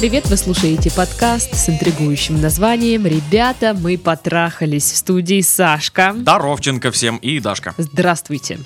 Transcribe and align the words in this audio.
привет! 0.00 0.28
Вы 0.28 0.38
слушаете 0.38 0.90
подкаст 0.90 1.54
с 1.54 1.68
интригующим 1.68 2.40
названием 2.40 3.04
«Ребята, 3.04 3.76
мы 3.78 3.98
потрахались» 3.98 4.90
в 4.92 4.96
студии 4.96 5.42
Сашка. 5.42 6.14
Здоровченко 6.16 6.90
всем 6.90 7.18
и 7.18 7.38
Дашка. 7.38 7.74
Здравствуйте. 7.76 8.60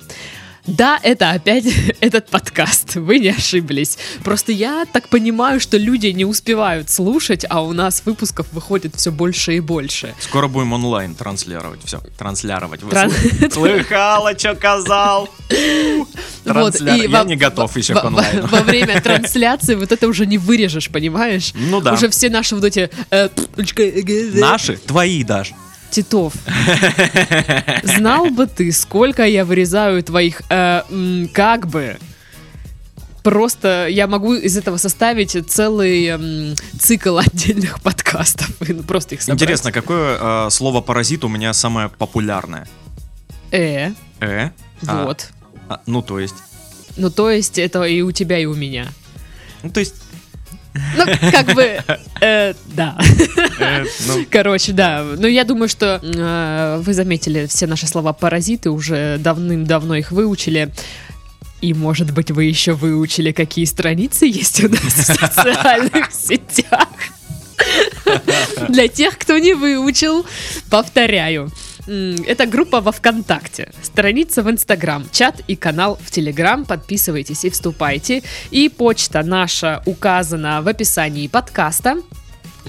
Да, 0.67 0.99
это 1.03 1.31
опять 1.31 1.65
этот 2.01 2.29
подкаст, 2.29 2.95
вы 2.96 3.19
не 3.19 3.29
ошиблись. 3.29 3.99
Просто 4.23 4.51
я 4.53 4.87
так 4.91 5.09
понимаю, 5.09 5.61
что 5.61 5.77
люди 5.77 6.07
не 6.09 6.25
успевают 6.25 6.89
слушать, 6.91 7.45
а 7.49 7.63
у 7.63 7.73
нас 7.73 8.03
выпусков 8.07 8.46
выходит 8.53 8.96
все 8.96 9.11
больше 9.13 9.57
и 9.57 9.61
больше. 9.61 10.14
Скоро 10.21 10.49
будем 10.49 10.73
онлайн 10.73 11.14
транслировать. 11.14 11.81
Все, 11.85 12.00
транслировать. 12.18 12.81
Тран- 12.81 13.11
слы- 13.11 13.50
Слыхала, 13.53 14.39
что 14.39 14.54
казал? 14.54 15.29
Трансляр- 16.45 16.96
и 16.99 17.03
Я 17.11 17.23
во- 17.23 17.25
не 17.29 17.37
готов 17.37 17.76
еще 17.76 17.95
во- 17.95 18.01
к 18.01 18.04
онлайну. 18.07 18.46
Во 18.46 18.61
время 18.61 19.01
трансляции 19.01 19.75
вот 19.75 19.93
это 19.93 20.09
уже 20.09 20.25
не 20.26 20.39
вырежешь, 20.39 20.89
понимаешь? 20.90 21.53
Ну 21.54 21.81
да. 21.81 21.93
Уже 21.95 22.09
все 22.09 22.31
наши 22.31 22.54
вот 22.54 22.65
эти... 22.65 22.90
э, 23.11 23.29
э, 23.57 24.31
Наши? 24.40 24.76
Твои 24.79 25.23
даже. 25.25 25.54
Титов. 25.94 26.32
Знал 27.84 28.26
бы 28.30 28.48
ты, 28.48 28.72
сколько 28.72 29.25
я 29.25 29.44
вырезаю 29.44 30.03
твоих 30.03 30.43
э, 30.50 30.82
как 31.32 31.68
бы. 31.68 31.98
Просто 33.22 33.86
я 33.89 34.08
могу 34.08 34.34
из 34.34 34.56
этого 34.56 34.77
составить 34.77 35.36
целый 35.48 36.06
м, 36.08 36.56
цикл 36.80 37.17
отдельных 37.27 37.80
подкастов. 37.80 38.50
и 38.69 38.72
ну, 38.72 38.83
Просто 38.83 39.14
их 39.14 39.22
собрать. 39.22 39.41
Интересно, 39.41 39.70
какое 39.70 40.19
э, 40.20 40.50
слово 40.50 40.80
паразит 40.80 41.23
у 41.23 41.28
меня 41.28 41.53
самое 41.53 41.89
популярное? 41.89 42.67
Э, 43.53 43.92
Э? 44.20 44.51
А, 44.86 45.05
вот. 45.05 45.29
а, 45.69 45.81
ну, 45.86 46.03
то 46.03 46.19
есть. 46.19 46.34
Ну, 46.97 47.08
то 47.08 47.31
есть 47.31 47.58
это 47.58 47.84
и 47.84 48.03
у 48.03 48.11
тебя, 48.11 48.39
и 48.39 48.47
у 48.47 48.55
меня. 48.55 48.89
Ну, 49.62 49.70
то 49.70 49.79
есть. 49.79 49.95
Ну, 50.97 51.31
как 51.31 51.55
бы, 51.55 51.81
э, 52.20 52.55
да. 52.67 52.98
э, 53.59 53.84
ну, 54.06 54.27
Короче, 54.31 54.73
да. 54.73 55.05
Ну, 55.17 55.27
я 55.27 55.45
думаю, 55.45 55.69
что 55.69 56.01
э, 56.03 56.81
вы 56.83 56.95
заметили 56.95 57.47
все 57.47 57.67
наши 57.67 57.86
слова 57.86 58.12
паразиты, 58.12 58.70
уже 58.70 59.19
давным-давно 59.19 59.97
их 59.97 60.12
выучили. 60.12 60.73
И, 61.61 61.73
может 61.73 62.12
быть, 62.12 62.31
вы 62.31 62.45
еще 62.45 62.73
выучили, 62.73 63.33
какие 63.33 63.64
страницы 63.64 64.27
есть 64.27 64.62
у 64.62 64.69
нас 64.69 64.83
в 64.83 65.03
социальных 65.03 66.12
сетях. 66.12 66.89
Для 68.69 68.89
тех, 68.89 69.17
кто 69.19 69.39
не 69.39 69.55
выучил, 69.55 70.27
повторяю. 70.70 71.51
Это 71.87 72.47
группа 72.47 72.81
во 72.81 72.93
ВКонтакте, 72.93 73.71
страница 73.83 74.43
в 74.43 74.51
Инстаграм, 74.51 75.05
чат 75.13 75.43
и 75.47 75.55
канал 75.55 75.99
в 76.03 76.11
Телеграм. 76.11 76.65
Подписывайтесь 76.65 77.45
и 77.45 77.51
вступайте. 77.51 78.23
И 78.51 78.71
почта 78.71 79.23
наша 79.23 79.83
указана 79.85 80.63
в 80.63 80.69
описании 80.69 81.29
подкаста. 81.29 82.01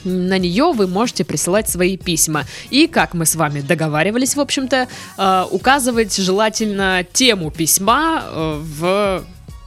На 0.04 0.38
нее 0.38 0.74
вы 0.74 0.88
можете 0.88 1.24
присылать 1.24 1.70
свои 1.70 1.96
письма. 1.96 2.44
И, 2.70 2.88
как 2.88 3.14
мы 3.14 3.26
с 3.26 3.36
вами 3.36 3.62
договаривались, 3.62 4.36
в 4.36 4.42
общем-то, 4.42 4.88
э, 5.18 5.46
указывать 5.50 6.16
желательно 6.18 7.06
тему 7.14 7.52
письма 7.52 8.22
э, 8.26 8.62
в 8.62 9.24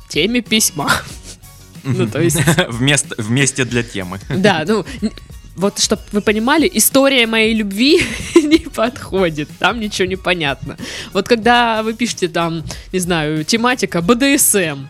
теме 0.09 0.41
письма. 0.43 0.91
Ну, 1.85 2.07
то 2.07 2.21
есть, 2.21 2.37
вместо, 2.69 3.15
вместе 3.23 3.65
для 3.65 3.83
темы. 3.83 4.19
да, 4.29 4.65
ну, 4.67 4.85
вот, 5.59 5.78
чтобы 5.78 6.03
вы 6.12 6.20
понимали, 6.20 6.70
история 6.73 7.27
моей 7.27 7.55
любви 7.55 8.01
не 8.34 8.59
подходит, 8.59 9.48
там 9.59 9.81
ничего 9.81 10.09
не 10.09 10.17
понятно. 10.17 10.77
Вот 11.12 11.28
когда 11.28 11.83
вы 11.83 11.95
пишете 11.95 12.28
там, 12.28 12.65
не 12.93 13.00
знаю, 13.00 13.44
тематика 13.44 14.00
БДСМ, 14.00 14.87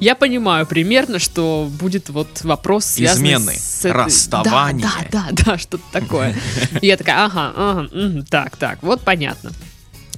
я 0.00 0.14
понимаю 0.14 0.66
примерно, 0.66 1.18
что 1.18 1.70
будет 1.80 2.10
вот 2.10 2.42
вопрос 2.42 2.84
связанный 2.86 3.34
Измены, 3.34 3.52
с 3.54 3.80
этой- 3.84 3.92
расставание. 3.92 4.86
Да, 5.10 5.26
да, 5.32 5.44
да, 5.44 5.58
что-то 5.58 5.84
такое. 5.92 6.34
И 6.80 6.86
я 6.86 6.96
такая, 6.96 7.24
ага, 7.24 7.52
ага, 7.56 8.24
так, 8.28 8.56
так, 8.56 8.82
вот 8.82 9.02
понятно. 9.02 9.52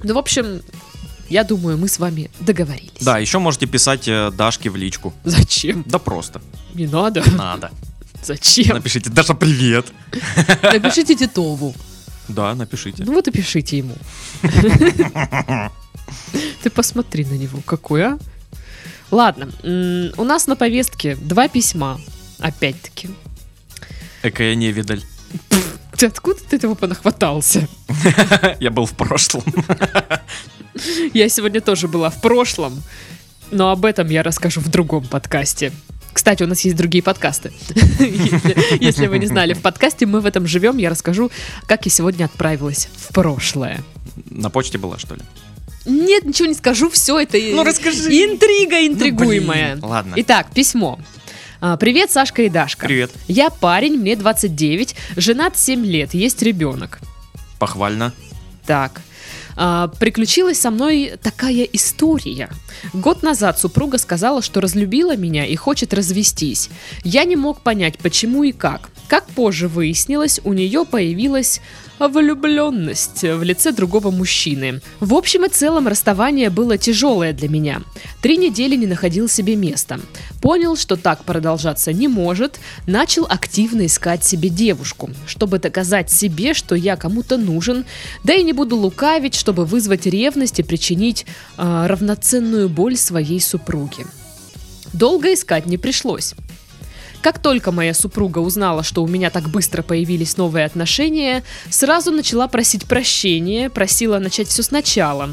Ну, 0.03 0.13
в 0.13 0.17
общем, 0.17 0.61
я 1.29 1.43
думаю, 1.43 1.77
мы 1.77 1.87
с 1.87 1.99
вами 1.99 2.29
договорились. 2.39 2.91
Да, 3.01 3.19
еще 3.19 3.39
можете 3.39 3.67
писать 3.67 4.07
э, 4.07 4.31
Дашке 4.31 4.69
в 4.69 4.75
личку. 4.75 5.13
Зачем? 5.23 5.83
Да 5.85 5.99
просто. 5.99 6.41
Не 6.73 6.87
надо. 6.87 7.23
Надо. 7.37 7.71
Зачем? 8.23 8.75
Напишите, 8.75 9.09
Даша, 9.09 9.33
привет. 9.33 9.85
Напишите 10.61 11.15
Титову. 11.15 11.73
Да, 12.27 12.53
напишите. 12.55 13.03
Ну 13.05 13.13
вот 13.13 13.27
и 13.27 13.31
пишите 13.31 13.77
ему. 13.77 13.95
Ты 16.63 16.69
посмотри 16.69 17.25
на 17.25 17.33
него, 17.33 17.61
какой, 17.65 18.03
а? 18.03 18.19
Ладно, 19.11 19.49
у 20.17 20.23
нас 20.23 20.47
на 20.47 20.55
повестке 20.55 21.15
два 21.15 21.47
письма. 21.47 21.99
Опять-таки. 22.39 23.09
Экая 24.21 24.55
невидаль. 24.55 25.03
Ты 25.97 26.05
откуда 26.05 26.39
ты 26.41 26.55
этого 26.55 26.75
понахватался? 26.75 27.67
Я 28.59 28.69
был 28.69 28.85
в 28.85 28.95
прошлом. 28.95 29.43
Я 31.13 31.27
сегодня 31.27 31.59
тоже 31.59 31.87
была 31.87 32.09
в 32.09 32.21
прошлом, 32.21 32.81
но 33.51 33.71
об 33.71 33.83
этом 33.83 34.07
я 34.07 34.23
расскажу 34.23 34.61
в 34.61 34.69
другом 34.69 35.05
подкасте. 35.05 35.73
Кстати, 36.13 36.43
у 36.43 36.47
нас 36.47 36.61
есть 36.61 36.75
другие 36.75 37.03
подкасты. 37.03 37.51
Если- 37.99 38.83
Если 38.83 39.07
вы 39.07 39.19
не 39.19 39.27
знали, 39.27 39.53
в 39.53 39.61
подкасте 39.61 40.05
мы 40.05 40.21
в 40.21 40.25
этом 40.25 40.47
живем, 40.47 40.77
я 40.77 40.89
расскажу, 40.89 41.31
как 41.67 41.85
я 41.85 41.91
сегодня 41.91 42.25
отправилась 42.25 42.89
в 42.95 43.13
прошлое. 43.13 43.81
На 44.29 44.49
почте 44.49 44.77
была, 44.77 44.97
что 44.97 45.15
ли? 45.15 45.21
Нет, 45.85 46.25
ничего 46.25 46.47
не 46.47 46.53
скажу, 46.53 46.89
все 46.89 47.19
это 47.19 47.37
Ну, 47.37 47.63
расскажи. 47.63 48.09
интрига 48.09 48.85
интригуемая. 48.85 49.75
Ну, 49.75 49.81
блин, 49.81 49.89
ладно. 49.89 50.13
Итак, 50.17 50.47
письмо. 50.53 50.99
А, 51.61 51.77
Привет, 51.77 52.11
Сашка 52.11 52.43
и 52.43 52.49
Дашка. 52.49 52.85
Привет. 52.85 53.11
Я 53.27 53.49
парень, 53.49 53.97
мне 53.97 54.15
29, 54.15 54.95
женат 55.15 55.57
7 55.57 55.85
лет, 55.85 56.13
есть 56.13 56.41
ребенок. 56.41 56.99
Похвально. 57.59 58.13
Так. 58.65 59.01
А, 59.61 59.89
приключилась 59.99 60.57
со 60.57 60.71
мной 60.71 61.11
такая 61.21 61.63
история. 61.73 62.49
Год 62.93 63.23
назад 63.23 63.59
супруга 63.59 63.97
сказала, 63.97 64.41
что 64.41 64.61
разлюбила 64.61 65.17
меня 65.17 65.45
и 65.45 65.57
хочет 65.57 65.93
развестись. 65.93 66.69
Я 67.03 67.25
не 67.25 67.35
мог 67.35 67.59
понять, 67.59 67.97
почему 67.97 68.43
и 68.43 68.53
как. 68.53 68.89
Как 69.09 69.25
позже 69.27 69.67
выяснилось, 69.67 70.39
у 70.45 70.53
нее 70.53 70.85
появилась 70.85 71.59
влюбленность 72.07 73.23
в 73.23 73.43
лице 73.43 73.71
другого 73.71 74.11
мужчины. 74.11 74.81
В 74.99 75.13
общем 75.13 75.45
и 75.45 75.49
целом 75.49 75.87
расставание 75.87 76.49
было 76.49 76.77
тяжелое 76.77 77.33
для 77.33 77.49
меня. 77.49 77.81
Три 78.21 78.37
недели 78.37 78.75
не 78.75 78.87
находил 78.87 79.27
себе 79.27 79.55
места. 79.55 79.99
Понял, 80.41 80.77
что 80.77 80.95
так 80.95 81.23
продолжаться 81.23 81.91
не 81.91 82.07
может, 82.07 82.59
начал 82.87 83.25
активно 83.29 83.85
искать 83.85 84.23
себе 84.23 84.49
девушку, 84.49 85.09
чтобы 85.27 85.59
доказать 85.59 86.09
себе, 86.11 86.53
что 86.53 86.75
я 86.75 86.95
кому-то 86.95 87.37
нужен, 87.37 87.85
да 88.23 88.33
и 88.33 88.43
не 88.43 88.53
буду 88.53 88.77
лукавить, 88.77 89.35
чтобы 89.35 89.65
вызвать 89.65 90.05
ревность 90.05 90.59
и 90.59 90.63
причинить 90.63 91.25
а, 91.57 91.87
равноценную 91.87 92.69
боль 92.69 92.95
своей 92.95 93.41
супруге. 93.41 94.05
Долго 94.93 95.33
искать 95.33 95.65
не 95.65 95.77
пришлось. 95.77 96.33
Как 97.21 97.39
только 97.39 97.71
моя 97.71 97.93
супруга 97.93 98.39
узнала, 98.39 98.83
что 98.83 99.03
у 99.03 99.07
меня 99.07 99.29
так 99.29 99.49
быстро 99.49 99.81
появились 99.81 100.37
новые 100.37 100.65
отношения, 100.65 101.43
сразу 101.69 102.11
начала 102.11 102.47
просить 102.47 102.85
прощения, 102.85 103.69
просила 103.69 104.19
начать 104.19 104.47
все 104.47 104.63
сначала. 104.63 105.29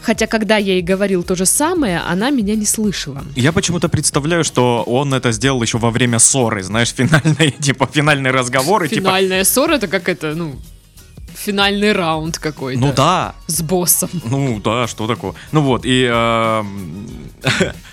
Хотя, 0.00 0.26
когда 0.26 0.56
я 0.56 0.74
ей 0.74 0.82
говорил 0.82 1.22
то 1.22 1.34
же 1.34 1.44
самое, 1.44 1.98
она 1.98 2.30
меня 2.30 2.54
не 2.54 2.64
слышала. 2.64 3.22
Я 3.36 3.52
почему-то 3.52 3.88
представляю, 3.90 4.42
что 4.44 4.82
он 4.84 5.12
это 5.12 5.32
сделал 5.32 5.60
еще 5.60 5.76
во 5.78 5.90
время 5.90 6.18
ссоры, 6.18 6.62
знаешь, 6.62 6.94
финальный, 6.94 7.50
типа, 7.60 7.88
финальный 7.92 8.30
разговор, 8.30 8.84
и 8.84 8.88
типа, 8.88 9.00
Финальная 9.00 9.44
ссора 9.44 9.74
это 9.74 9.88
как 9.88 10.08
это, 10.08 10.34
ну, 10.34 10.56
финальный 11.34 11.92
раунд 11.92 12.38
какой-то. 12.38 12.80
ну 12.80 12.92
да, 12.94 13.34
С 13.48 13.60
боссом. 13.60 14.08
ну 14.24 14.60
да, 14.64 14.86
что 14.86 15.06
такое. 15.06 15.34
Ну 15.52 15.60
вот, 15.62 15.84
и 15.84 16.08
о- 16.10 16.64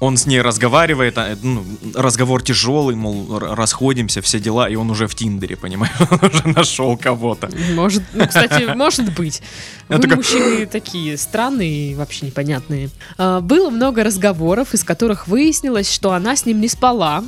он 0.00 0.16
с 0.16 0.26
ней 0.26 0.40
разговаривает, 0.40 1.16
а, 1.18 1.36
ну, 1.42 1.62
разговор 1.94 2.42
тяжелый, 2.42 2.96
мол, 2.96 3.38
расходимся, 3.38 4.22
все 4.22 4.40
дела, 4.40 4.68
и 4.68 4.74
он 4.74 4.90
уже 4.90 5.06
в 5.06 5.14
Тиндере, 5.14 5.56
понимаешь, 5.56 5.92
он 6.10 6.18
уже 6.30 6.48
нашел 6.48 6.96
кого-то. 6.96 7.50
Может, 7.74 8.02
ну, 8.14 8.26
кстати, 8.26 8.74
может 8.76 9.14
быть. 9.14 9.42
Вы, 9.88 9.98
такой- 9.98 10.16
мужчины, 10.16 10.66
такие 10.66 11.16
странные 11.18 11.92
и 11.92 11.94
вообще 11.94 12.26
непонятные. 12.26 12.88
А, 13.18 13.40
Было 13.40 13.70
много 13.70 14.02
разговоров, 14.02 14.72
из 14.74 14.84
которых 14.84 15.28
выяснилось, 15.28 15.92
что 15.92 16.12
она 16.12 16.34
с 16.34 16.46
ним 16.46 16.60
не 16.60 16.68
спала. 16.68 17.22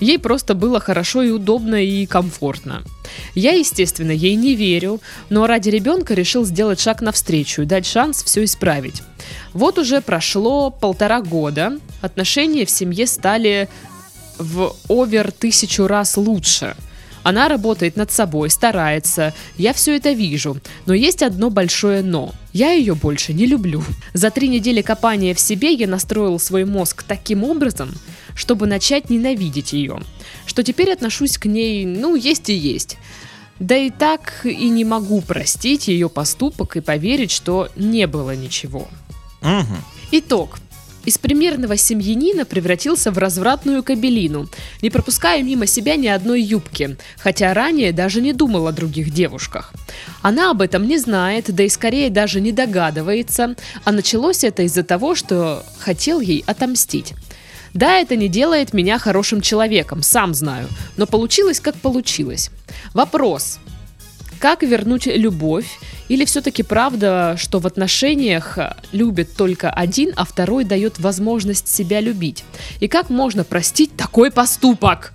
Ей 0.00 0.18
просто 0.18 0.54
было 0.54 0.78
хорошо 0.78 1.22
и 1.22 1.30
удобно 1.30 1.82
и 1.82 2.06
комфортно. 2.06 2.82
Я, 3.34 3.52
естественно, 3.52 4.10
ей 4.10 4.34
не 4.34 4.54
верю, 4.54 5.00
но 5.30 5.46
ради 5.46 5.70
ребенка 5.70 6.14
решил 6.14 6.44
сделать 6.44 6.80
шаг 6.80 7.00
навстречу 7.00 7.62
и 7.62 7.66
дать 7.66 7.86
шанс 7.86 8.22
все 8.22 8.44
исправить. 8.44 9.02
Вот 9.52 9.78
уже 9.78 10.00
прошло 10.00 10.70
полтора 10.70 11.22
года, 11.22 11.78
отношения 12.02 12.66
в 12.66 12.70
семье 12.70 13.06
стали 13.06 13.68
в 14.38 14.74
овер 14.88 15.32
тысячу 15.32 15.86
раз 15.86 16.16
лучше. 16.16 16.76
Она 17.22 17.48
работает 17.48 17.96
над 17.96 18.12
собой, 18.12 18.50
старается, 18.50 19.34
я 19.56 19.72
все 19.72 19.96
это 19.96 20.12
вижу. 20.12 20.58
Но 20.84 20.94
есть 20.94 21.22
одно 21.22 21.50
большое 21.50 22.02
но. 22.02 22.32
Я 22.56 22.72
ее 22.72 22.94
больше 22.94 23.34
не 23.34 23.44
люблю. 23.44 23.84
За 24.14 24.30
три 24.30 24.48
недели 24.48 24.80
копания 24.80 25.34
в 25.34 25.40
себе 25.40 25.74
я 25.74 25.86
настроил 25.86 26.38
свой 26.38 26.64
мозг 26.64 27.02
таким 27.02 27.44
образом, 27.44 27.92
чтобы 28.34 28.66
начать 28.66 29.10
ненавидеть 29.10 29.74
ее. 29.74 30.00
Что 30.46 30.62
теперь 30.62 30.90
отношусь 30.90 31.36
к 31.36 31.44
ней, 31.44 31.84
ну, 31.84 32.14
есть 32.14 32.48
и 32.48 32.54
есть. 32.54 32.96
Да 33.58 33.76
и 33.76 33.90
так 33.90 34.46
и 34.46 34.70
не 34.70 34.86
могу 34.86 35.20
простить 35.20 35.88
ее 35.88 36.08
поступок 36.08 36.78
и 36.78 36.80
поверить, 36.80 37.30
что 37.30 37.68
не 37.76 38.06
было 38.06 38.34
ничего. 38.34 38.88
Мгм. 39.42 39.76
Итог. 40.12 40.58
Из 41.06 41.18
примерного 41.18 41.76
семьянина 41.76 42.44
превратился 42.44 43.12
в 43.12 43.18
развратную 43.18 43.84
кабелину, 43.84 44.48
не 44.82 44.90
пропуская 44.90 45.40
мимо 45.40 45.66
себя 45.66 45.94
ни 45.94 46.08
одной 46.08 46.42
юбки, 46.42 46.96
хотя 47.16 47.54
ранее 47.54 47.92
даже 47.92 48.20
не 48.20 48.32
думал 48.32 48.66
о 48.66 48.72
других 48.72 49.10
девушках. 49.10 49.72
Она 50.22 50.50
об 50.50 50.60
этом 50.60 50.86
не 50.86 50.98
знает, 50.98 51.54
да 51.54 51.62
и 51.62 51.68
скорее 51.68 52.10
даже 52.10 52.40
не 52.40 52.50
догадывается, 52.50 53.54
а 53.84 53.92
началось 53.92 54.42
это 54.42 54.64
из-за 54.64 54.82
того, 54.82 55.14
что 55.14 55.64
хотел 55.78 56.20
ей 56.20 56.42
отомстить. 56.44 57.14
Да, 57.72 57.98
это 57.98 58.16
не 58.16 58.28
делает 58.28 58.72
меня 58.72 58.98
хорошим 58.98 59.40
человеком, 59.40 60.02
сам 60.02 60.34
знаю, 60.34 60.66
но 60.96 61.06
получилось 61.06 61.60
как 61.60 61.76
получилось. 61.76 62.50
Вопрос. 62.94 63.60
Как 64.40 64.62
вернуть 64.62 65.06
любовь? 65.06 65.66
Или 66.08 66.24
все-таки 66.24 66.62
правда, 66.62 67.36
что 67.38 67.58
в 67.58 67.66
отношениях 67.66 68.58
э, 68.58 68.74
любит 68.92 69.34
только 69.36 69.70
один, 69.70 70.12
а 70.16 70.24
второй 70.24 70.64
дает 70.64 70.98
возможность 70.98 71.68
себя 71.68 72.00
любить? 72.00 72.44
И 72.80 72.88
как 72.88 73.10
можно 73.10 73.44
простить 73.44 73.96
такой 73.96 74.30
поступок? 74.30 75.12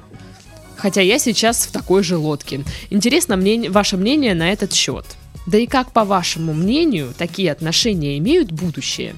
Хотя 0.76 1.02
я 1.02 1.20
сейчас 1.20 1.66
в 1.66 1.72
такой 1.72 2.04
же 2.04 2.18
лодке. 2.18 2.64
Интересно 2.90 3.36
мне 3.38 3.70
ваше 3.70 3.98
мнение 3.98 4.34
на 4.34 4.52
этот 4.52 4.74
счет. 4.74 5.06
Да 5.46 5.58
и 5.58 5.68
как, 5.68 5.92
по 5.92 6.04
вашему 6.04 6.54
мнению, 6.54 7.14
такие 7.18 7.52
отношения 7.52 8.18
имеют 8.18 8.52
будущее? 8.52 9.16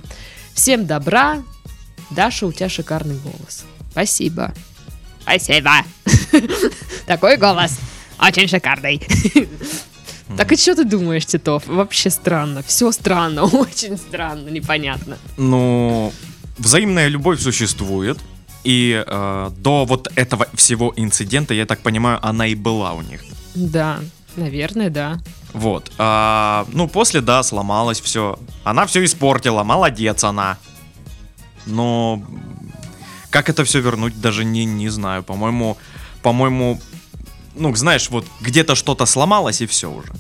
Всем 0.54 0.86
добра. 0.86 1.44
Даша, 2.12 2.46
у 2.46 2.52
тебя 2.52 2.70
шикарный 2.70 3.18
голос. 3.18 3.66
Спасибо. 3.92 4.54
Спасибо. 5.22 5.72
Такой 7.08 7.38
голос. 7.38 7.80
Очень 8.20 8.48
шикарный. 8.48 9.02
Так 10.38 10.52
и 10.52 10.58
что 10.58 10.76
ты 10.76 10.86
думаешь, 10.86 11.26
Титов? 11.26 11.68
Вообще 11.68 12.10
странно. 12.10 12.64
Все 12.64 12.92
странно, 12.92 13.44
очень 13.52 13.98
странно, 13.98 14.50
непонятно. 14.50 15.18
Ну, 15.38 16.14
взаимная 16.58 17.08
любовь 17.08 17.42
существует. 17.42 18.20
И 18.64 19.04
э, 19.06 19.52
до 19.58 19.86
вот 19.86 20.08
этого 20.16 20.48
всего 20.54 20.94
инцидента, 20.96 21.54
я 21.54 21.66
так 21.66 21.80
понимаю, 21.80 22.20
она 22.22 22.48
и 22.48 22.56
была 22.56 22.94
у 22.94 23.02
них. 23.02 23.22
Да, 23.56 24.00
наверное, 24.38 24.90
да. 24.90 25.20
Вот. 25.52 25.92
А, 25.98 26.66
ну, 26.72 26.88
после, 26.88 27.20
да, 27.20 27.44
сломалось 27.44 28.00
все. 28.00 28.40
Она 28.64 28.86
все 28.86 29.04
испортила, 29.04 29.64
молодец 29.64 30.24
она. 30.24 30.58
Но 31.66 32.24
как 33.30 33.50
это 33.50 33.64
все 33.64 33.82
вернуть, 33.82 34.20
даже 34.22 34.46
не, 34.46 34.64
не 34.64 34.90
знаю. 34.90 35.24
По-моему, 35.24 35.78
по-моему, 36.22 36.80
ну, 37.56 37.76
знаешь, 37.76 38.10
вот 38.10 38.26
где-то 38.42 38.76
что-то 38.76 39.06
сломалось 39.06 39.62
и 39.62 39.66
все 39.66 39.92
уже. 39.92 40.12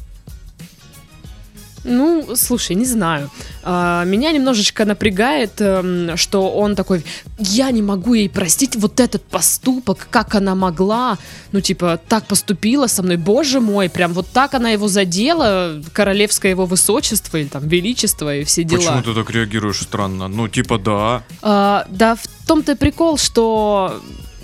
Ну, 1.84 2.36
слушай, 2.36 2.76
не 2.76 2.86
знаю. 2.86 3.30
А, 3.64 4.06
меня 4.06 4.32
немножечко 4.32 4.86
напрягает, 4.86 5.60
эм, 5.60 6.16
что 6.16 6.50
он 6.50 6.76
такой, 6.76 7.04
я 7.40 7.72
не 7.72 7.82
могу 7.82 8.14
ей 8.14 8.30
простить 8.30 8.76
вот 8.78 9.00
этот 9.00 9.24
поступок, 9.24 10.08
как 10.10 10.36
она 10.36 10.56
могла, 10.56 11.18
ну, 11.52 11.60
типа, 11.60 12.00
так 12.08 12.26
поступила 12.26 12.88
со 12.88 13.04
мной, 13.04 13.18
боже 13.18 13.60
мой, 13.60 13.90
прям 13.90 14.14
вот 14.14 14.28
так 14.30 14.54
она 14.54 14.70
его 14.70 14.88
задела, 14.88 15.82
королевское 15.92 16.52
его 16.52 16.66
высочество 16.66 17.38
или 17.38 17.48
там 17.48 17.68
величество 17.68 18.34
и 18.34 18.44
все 18.46 18.64
дела. 18.64 18.80
Почему 18.80 19.02
ты 19.02 19.14
так 19.14 19.30
реагируешь 19.30 19.82
странно? 19.82 20.30
Ну, 20.30 20.48
типа, 20.48 20.78
да. 20.78 21.24
А, 21.42 21.86
да, 21.90 22.16
в 22.16 22.24
том-то 22.48 22.74
и 22.74 22.76
прикол, 22.76 23.18
что 23.18 24.02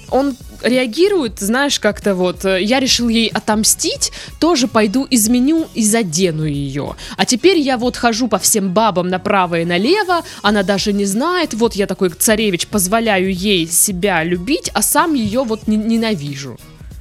он 0.09 0.35
реагирует, 0.61 1.39
знаешь, 1.39 1.79
как-то 1.79 2.15
вот, 2.15 2.45
э, 2.45 2.61
я 2.61 2.79
решил 2.79 3.09
ей 3.09 3.27
отомстить, 3.27 4.11
тоже 4.39 4.67
пойду 4.67 5.07
изменю 5.09 5.67
и 5.73 5.83
задену 5.83 6.45
ее. 6.45 6.95
А 7.17 7.25
теперь 7.25 7.57
я 7.57 7.77
вот 7.77 7.97
хожу 7.97 8.27
по 8.27 8.39
всем 8.39 8.73
бабам 8.73 9.09
направо 9.09 9.59
и 9.61 9.65
налево, 9.65 10.23
она 10.41 10.63
даже 10.63 10.93
не 10.93 11.05
знает, 11.05 11.53
вот 11.53 11.75
я 11.75 11.87
такой 11.87 12.09
царевич, 12.09 12.67
позволяю 12.67 13.33
ей 13.33 13.67
себя 13.67 14.23
любить, 14.23 14.69
а 14.73 14.81
сам 14.81 15.13
ее 15.13 15.43
вот 15.43 15.67
не- 15.67 15.77
ненавижу. 15.77 16.57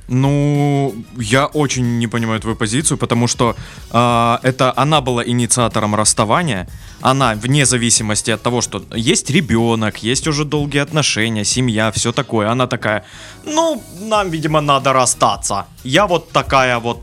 Ну, 0.08 0.94
я 1.18 1.46
очень 1.46 1.98
не 1.98 2.06
понимаю 2.06 2.40
твою 2.40 2.56
позицию, 2.56 2.98
потому 2.98 3.28
что 3.28 3.54
а, 3.90 4.40
это 4.42 4.72
она 4.76 5.00
была 5.00 5.22
инициатором 5.22 5.94
расставания. 5.94 6.66
Она, 7.02 7.34
вне 7.34 7.66
зависимости 7.66 8.30
от 8.30 8.42
того, 8.42 8.62
что 8.62 8.82
есть 8.96 9.30
ребенок, 9.30 10.02
есть 10.02 10.26
уже 10.26 10.44
долгие 10.44 10.82
отношения, 10.82 11.44
семья, 11.44 11.90
все 11.90 12.12
такое. 12.12 12.50
Она 12.50 12.66
такая, 12.66 13.04
ну, 13.44 13.82
нам, 14.00 14.30
видимо, 14.30 14.60
надо 14.60 14.92
расстаться. 14.92 15.66
Я 15.84 16.06
вот 16.06 16.32
такая 16.32 16.78
вот 16.78 17.00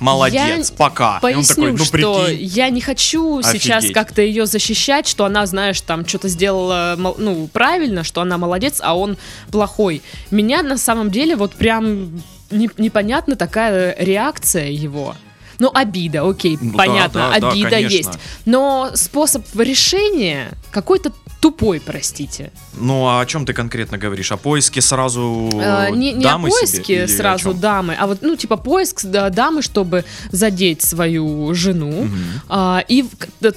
молодец, 0.00 0.70
Я 0.70 0.76
пока. 0.76 1.12
И 1.12 1.14
он 1.16 1.20
Поясню, 1.20 1.54
такой, 1.54 1.72
ну, 1.72 1.84
что 1.84 2.28
я 2.28 2.68
не 2.70 2.80
хочу 2.80 3.42
сейчас 3.42 3.78
Офигеть. 3.84 3.94
как-то 3.94 4.22
ее 4.22 4.46
защищать, 4.46 5.06
что 5.06 5.24
она, 5.24 5.46
знаешь, 5.46 5.80
там 5.82 6.06
что-то 6.06 6.28
сделала, 6.28 6.94
ну, 6.96 7.48
правильно, 7.52 8.02
что 8.02 8.20
она 8.20 8.38
молодец, 8.38 8.80
а 8.82 8.96
он 8.96 9.16
плохой. 9.50 10.02
Меня 10.30 10.62
на 10.62 10.78
самом 10.78 11.10
деле 11.10 11.36
вот 11.36 11.52
прям 11.54 12.22
не- 12.50 12.70
непонятна 12.78 13.36
такая 13.36 13.94
реакция 13.98 14.68
его. 14.68 15.14
Ну, 15.58 15.70
обида, 15.74 16.26
окей, 16.26 16.56
Ну 16.60 16.72
да, 16.72 16.78
понятно, 16.78 17.30
да, 17.34 17.38
да, 17.40 17.50
обида 17.50 17.70
конечно. 17.70 17.94
есть. 17.94 18.10
Но 18.46 18.90
способ 18.94 19.44
решения 19.54 20.52
какой-то 20.70 21.12
тупой, 21.40 21.80
простите. 21.80 22.50
Ну, 22.78 23.06
а 23.06 23.20
о 23.20 23.26
чем 23.26 23.46
ты 23.46 23.52
конкретно 23.52 23.98
говоришь? 23.98 24.30
О 24.32 24.36
поиске 24.36 24.80
сразу 24.80 25.48
Э, 25.54 25.90
не 25.90 26.12
не 26.12 26.24
о 26.24 26.28
дамы 26.32 26.50
себе 26.50 26.60
поиске 26.60 27.02
о 27.04 27.08
сразу 27.08 27.44
чём? 27.50 27.60
дамы, 27.60 27.96
а 27.98 28.06
вот, 28.06 28.18
ну, 28.22 28.36
типа, 28.36 28.56
поиск 28.56 29.04
да, 29.04 29.30
дамы, 29.30 29.62
чтобы 29.62 30.04
задеть 30.32 30.82
свою 30.82 31.54
жену, 31.54 32.02
Мгм. 32.04 32.18
а, 32.48 32.84
и 32.88 33.04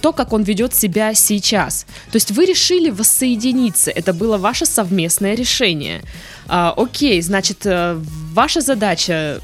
то, 0.02 0.14
как 0.14 0.34
он 0.34 0.44
ведет 0.44 0.74
себя 0.74 1.14
сейчас. 1.14 1.86
То 2.12 2.16
есть 2.16 2.32
вы 2.32 2.46
решили 2.46 2.90
воссоединиться, 2.90 3.92
это 3.92 4.14
было 4.14 4.38
ваше 4.38 4.66
совместное 4.66 5.36
решение. 5.36 6.02
А, 6.48 6.74
окей, 6.78 7.22
значит, 7.22 7.66
э, 7.66 8.00
ваша 8.34 8.62
задача 8.62 9.40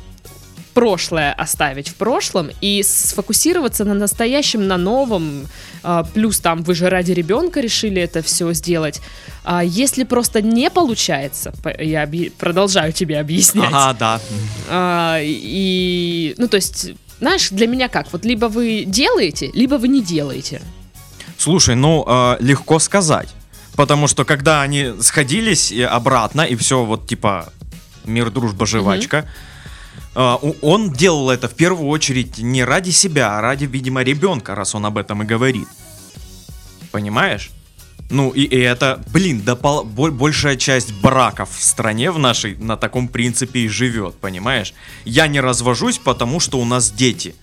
прошлое 0.80 1.34
оставить 1.34 1.90
в 1.90 1.96
прошлом 1.96 2.50
и 2.62 2.83
сфокусироваться 2.83 3.83
на 3.86 3.94
настоящем, 3.94 4.66
на 4.68 4.78
новом. 4.78 5.48
А, 5.83 6.04
плюс 6.04 6.40
там 6.40 6.64
вы 6.64 6.74
же 6.74 6.90
ради 6.90 7.12
ребенка 7.12 7.59
решили 7.59 8.02
это 8.02 8.21
все 8.21 8.54
сделать. 8.54 9.02
А 9.44 9.62
если 9.64 10.06
просто 10.06 10.42
не 10.42 10.69
получается, 10.69 11.52
по- 11.64 11.81
я 11.81 12.04
объ- 12.06 12.31
продолжаю 12.38 12.94
тебе 12.94 13.19
объяснять. 13.19 13.69
Ага, 13.74 13.98
да. 14.00 14.19
А, 14.69 15.19
и, 15.21 16.33
ну, 16.38 16.48
то 16.48 16.56
есть, 16.56 16.92
знаешь, 17.19 17.50
для 17.50 17.68
меня 17.68 17.90
как? 17.90 18.07
Вот 18.14 18.24
либо 18.26 18.45
вы 18.45 18.86
делаете, 18.88 19.52
либо 19.54 19.76
вы 19.76 19.88
не 19.90 20.02
делаете. 20.02 20.62
Слушай, 21.38 21.76
ну 21.76 22.06
э, 22.07 22.38
легко 22.40 22.80
сказать. 22.80 23.28
Потому 23.76 24.07
что 24.07 24.24
когда 24.26 24.62
они 24.62 24.94
сходились 25.02 25.71
и 25.74 25.81
обратно, 25.81 26.42
и 26.42 26.56
все 26.56 26.83
вот 26.86 27.07
типа 27.07 27.52
мир, 28.06 28.30
дружба, 28.30 28.66
жвачка, 28.66 29.18
э, 29.18 29.21
у- 29.21 29.49
он 30.16 30.92
делал 30.92 31.30
это 31.30 31.47
в 31.47 31.54
первую 31.54 31.89
очередь 31.89 32.37
не 32.39 32.63
ради 32.63 32.89
себя, 32.92 33.37
а 33.37 33.42
ради, 33.42 33.66
видимо, 33.66 34.04
ребенка, 34.04 34.56
раз 34.56 34.75
он 34.75 34.85
об 34.85 34.97
этом 34.97 35.23
и 35.23 35.25
говорит. 35.25 35.68
Понимаешь? 36.92 37.51
Ну 38.09 38.31
и, 38.31 38.42
и 38.42 38.57
это, 38.57 39.04
блин, 39.13 39.42
да 39.45 39.56
пол- 39.56 39.83
бо- 39.83 40.09
большая 40.09 40.56
часть 40.56 40.94
браков 40.94 41.49
в 41.56 41.63
стране 41.63 42.09
в 42.09 42.18
нашей 42.18 42.56
на 42.57 42.75
таком 42.75 43.07
принципе 43.07 43.59
и 43.61 43.68
живет, 43.68 44.16
понимаешь? 44.16 44.73
Я 45.06 45.28
не 45.28 45.39
развожусь, 45.39 45.99
потому 45.99 46.39
что 46.39 46.59
у 46.59 46.66
нас 46.66 46.89
дети. 46.89 47.35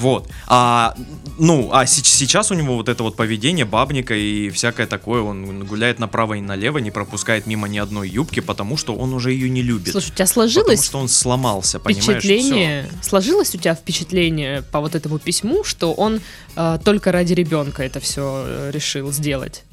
Вот. 0.00 0.30
А, 0.46 0.94
ну, 1.38 1.70
а 1.72 1.84
сейчас 1.86 2.50
у 2.50 2.54
него 2.54 2.76
вот 2.76 2.88
это 2.88 3.02
вот 3.02 3.16
поведение 3.16 3.66
бабника 3.66 4.14
и 4.14 4.48
всякое 4.48 4.86
такое. 4.86 5.20
Он 5.20 5.64
гуляет 5.64 5.98
направо 5.98 6.34
и 6.34 6.40
налево, 6.40 6.78
не 6.78 6.90
пропускает 6.90 7.46
мимо 7.46 7.68
ни 7.68 7.76
одной 7.76 8.08
юбки, 8.08 8.40
потому 8.40 8.78
что 8.78 8.94
он 8.94 9.12
уже 9.12 9.32
ее 9.32 9.50
не 9.50 9.62
любит. 9.62 9.92
Слушай, 9.92 10.12
у 10.12 10.14
тебя 10.14 10.26
потому 10.26 10.48
сложилось 10.48 10.84
что 10.84 10.98
он 10.98 11.08
сломался, 11.08 11.78
понимаешь? 11.78 12.04
впечатление, 12.04 12.88
сложилось 13.02 13.54
у 13.54 13.58
тебя 13.58 13.74
впечатление 13.74 14.62
по 14.62 14.80
вот 14.80 14.94
этому 14.94 15.18
письму, 15.18 15.64
что 15.64 15.92
он 15.92 16.20
э, 16.56 16.78
только 16.82 17.12
ради 17.12 17.34
ребенка 17.34 17.82
это 17.82 18.00
все 18.00 18.70
решил 18.72 19.12
сделать. 19.12 19.64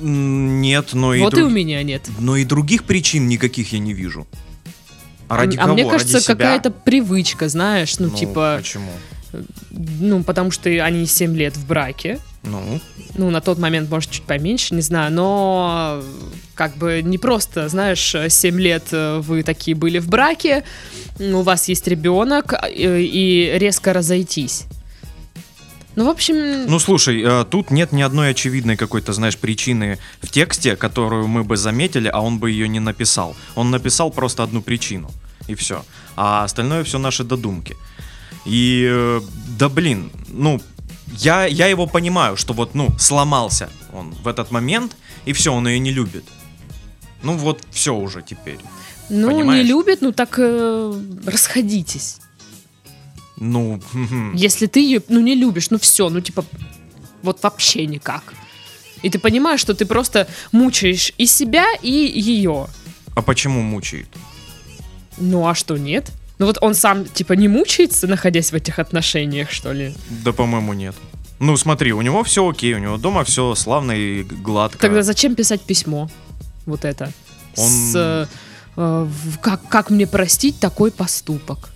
Нет, 0.00 0.92
но 0.92 1.14
и, 1.14 1.20
вот 1.20 1.32
и 1.32 1.36
друг- 1.36 1.48
у 1.48 1.50
меня 1.50 1.82
нет. 1.82 2.02
но 2.18 2.36
и 2.36 2.44
других 2.44 2.84
причин 2.84 3.28
никаких 3.28 3.72
я 3.72 3.78
не 3.78 3.94
вижу. 3.94 4.26
А 5.28 5.38
ради 5.38 5.56
а 5.56 5.62
кого? 5.62 5.72
мне 5.74 5.88
кажется, 5.88 6.24
какая-то 6.24 6.70
привычка, 6.70 7.48
знаешь, 7.48 7.98
ну, 7.98 8.08
Ну, 8.08 8.16
типа, 8.16 8.56
Почему? 8.58 8.92
Ну, 9.70 10.22
потому 10.22 10.50
что 10.50 10.68
они 10.68 11.06
7 11.06 11.36
лет 11.36 11.56
в 11.56 11.66
браке. 11.66 12.18
Ну, 12.42 12.80
Ну, 13.14 13.30
на 13.30 13.40
тот 13.40 13.58
момент, 13.58 13.90
может, 13.90 14.10
чуть 14.10 14.22
поменьше, 14.22 14.74
не 14.74 14.82
знаю, 14.82 15.12
но 15.12 16.00
э, 16.00 16.02
как 16.54 16.76
бы 16.76 17.02
не 17.02 17.18
просто, 17.18 17.68
знаешь, 17.68 18.14
7 18.28 18.60
лет 18.60 18.84
э, 18.92 19.18
вы 19.18 19.42
такие 19.42 19.76
были 19.76 19.98
в 19.98 20.08
браке, 20.08 20.64
у 21.18 21.42
вас 21.42 21.68
есть 21.68 21.88
ребенок, 21.88 22.52
э, 22.52 23.00
и 23.00 23.58
резко 23.58 23.92
разойтись. 23.92 24.64
Ну, 25.96 26.04
в 26.04 26.08
общем, 26.10 26.66
Ну, 26.66 26.78
слушай, 26.78 27.24
тут 27.50 27.70
нет 27.70 27.90
ни 27.92 28.02
одной 28.02 28.30
очевидной 28.30 28.76
какой-то, 28.76 29.14
знаешь, 29.14 29.38
причины 29.38 29.98
в 30.20 30.28
тексте, 30.28 30.76
которую 30.76 31.26
мы 31.26 31.42
бы 31.42 31.56
заметили, 31.56 32.10
а 32.12 32.20
он 32.20 32.38
бы 32.38 32.50
ее 32.50 32.68
не 32.68 32.80
написал. 32.80 33.34
Он 33.54 33.70
написал 33.70 34.10
просто 34.10 34.42
одну 34.42 34.60
причину, 34.60 35.10
и 35.48 35.54
все. 35.54 35.84
А 36.14 36.44
остальное 36.44 36.84
все 36.84 36.98
наши 36.98 37.24
додумки. 37.24 37.76
И, 38.46 38.86
э, 38.88 39.20
да 39.58 39.68
блин, 39.68 40.10
ну, 40.28 40.60
я, 41.18 41.46
я 41.46 41.66
его 41.66 41.86
понимаю, 41.86 42.36
что 42.36 42.54
вот, 42.54 42.74
ну, 42.74 42.88
сломался 42.98 43.68
он 43.92 44.12
в 44.12 44.28
этот 44.28 44.50
момент, 44.50 44.96
и 45.24 45.32
все, 45.32 45.52
он 45.52 45.66
ее 45.66 45.78
не 45.78 45.92
любит. 45.92 46.24
Ну 47.22 47.36
вот, 47.36 47.60
все 47.70 47.94
уже 47.94 48.22
теперь. 48.22 48.58
ну, 49.08 49.28
понимаешь? 49.28 49.64
не 49.64 49.68
любит, 49.68 50.02
ну 50.02 50.12
так 50.12 50.38
э, 50.38 51.00
расходитесь. 51.26 52.18
Ну. 53.36 53.80
Если 54.34 54.66
ты 54.66 54.80
ее, 54.80 55.02
ну, 55.08 55.20
не 55.20 55.34
любишь, 55.34 55.70
ну 55.70 55.78
все, 55.78 56.08
ну 56.08 56.20
типа, 56.20 56.44
вот 57.22 57.42
вообще 57.42 57.86
никак. 57.86 58.34
И 59.02 59.10
ты 59.10 59.18
понимаешь, 59.18 59.60
что 59.60 59.74
ты 59.74 59.86
просто 59.86 60.26
мучаешь 60.52 61.12
и 61.18 61.26
себя, 61.26 61.66
и 61.82 61.90
ее. 61.90 62.66
а 63.14 63.22
почему 63.22 63.62
мучает? 63.62 64.08
Ну 65.18 65.46
а 65.46 65.54
что, 65.54 65.76
нет? 65.76 66.10
Ну 66.38 66.46
вот 66.46 66.58
он 66.60 66.74
сам, 66.74 67.04
типа, 67.06 67.32
не 67.34 67.48
мучается, 67.48 68.06
находясь 68.06 68.52
в 68.52 68.54
этих 68.54 68.78
отношениях, 68.78 69.50
что 69.50 69.72
ли? 69.72 69.94
Да, 70.24 70.32
по-моему, 70.32 70.74
нет. 70.74 70.94
Ну, 71.38 71.56
смотри, 71.56 71.92
у 71.92 72.02
него 72.02 72.22
все 72.24 72.48
окей, 72.48 72.74
у 72.74 72.78
него 72.78 72.96
дома 72.98 73.22
все 73.24 73.54
славно 73.54 73.92
и 73.92 74.22
гладко. 74.22 74.78
Тогда 74.78 75.02
зачем 75.02 75.34
писать 75.34 75.60
письмо? 75.62 76.10
Вот 76.66 76.84
это. 76.84 77.12
Он- 77.56 77.68
С, 77.68 77.92
э, 77.94 78.26
э, 78.76 79.08
как, 79.40 79.66
как 79.68 79.90
мне 79.90 80.06
простить 80.06 80.58
такой 80.60 80.90
поступок? 80.90 81.70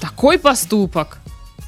Такой 0.00 0.38
поступок? 0.38 1.18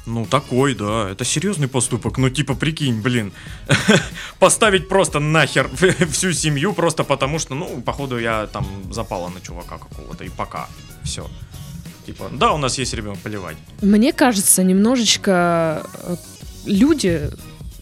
Ну, 0.05 0.25
такой, 0.25 0.75
да. 0.75 1.09
Это 1.09 1.25
серьезный 1.25 1.67
поступок. 1.67 2.17
Ну, 2.17 2.29
типа, 2.29 2.53
прикинь, 2.55 3.01
блин. 3.01 3.31
Поставить 4.39 4.87
просто 4.89 5.19
нахер 5.19 5.69
всю 6.11 6.31
семью, 6.33 6.73
просто 6.73 7.03
потому 7.03 7.39
что, 7.39 7.55
ну, 7.55 7.81
походу, 7.81 8.19
я 8.19 8.47
там 8.47 8.65
запала 8.93 9.29
на 9.29 9.41
чувака 9.41 9.77
какого-то, 9.77 10.23
и 10.23 10.29
пока. 10.29 10.67
Все. 11.03 11.27
Типа, 12.05 12.29
да, 12.31 12.53
у 12.53 12.57
нас 12.57 12.77
есть 12.77 12.93
ребенок, 12.93 13.19
поливать. 13.19 13.57
Мне 13.81 14.13
кажется, 14.13 14.63
немножечко 14.63 15.83
э, 16.03 16.15
люди, 16.65 17.29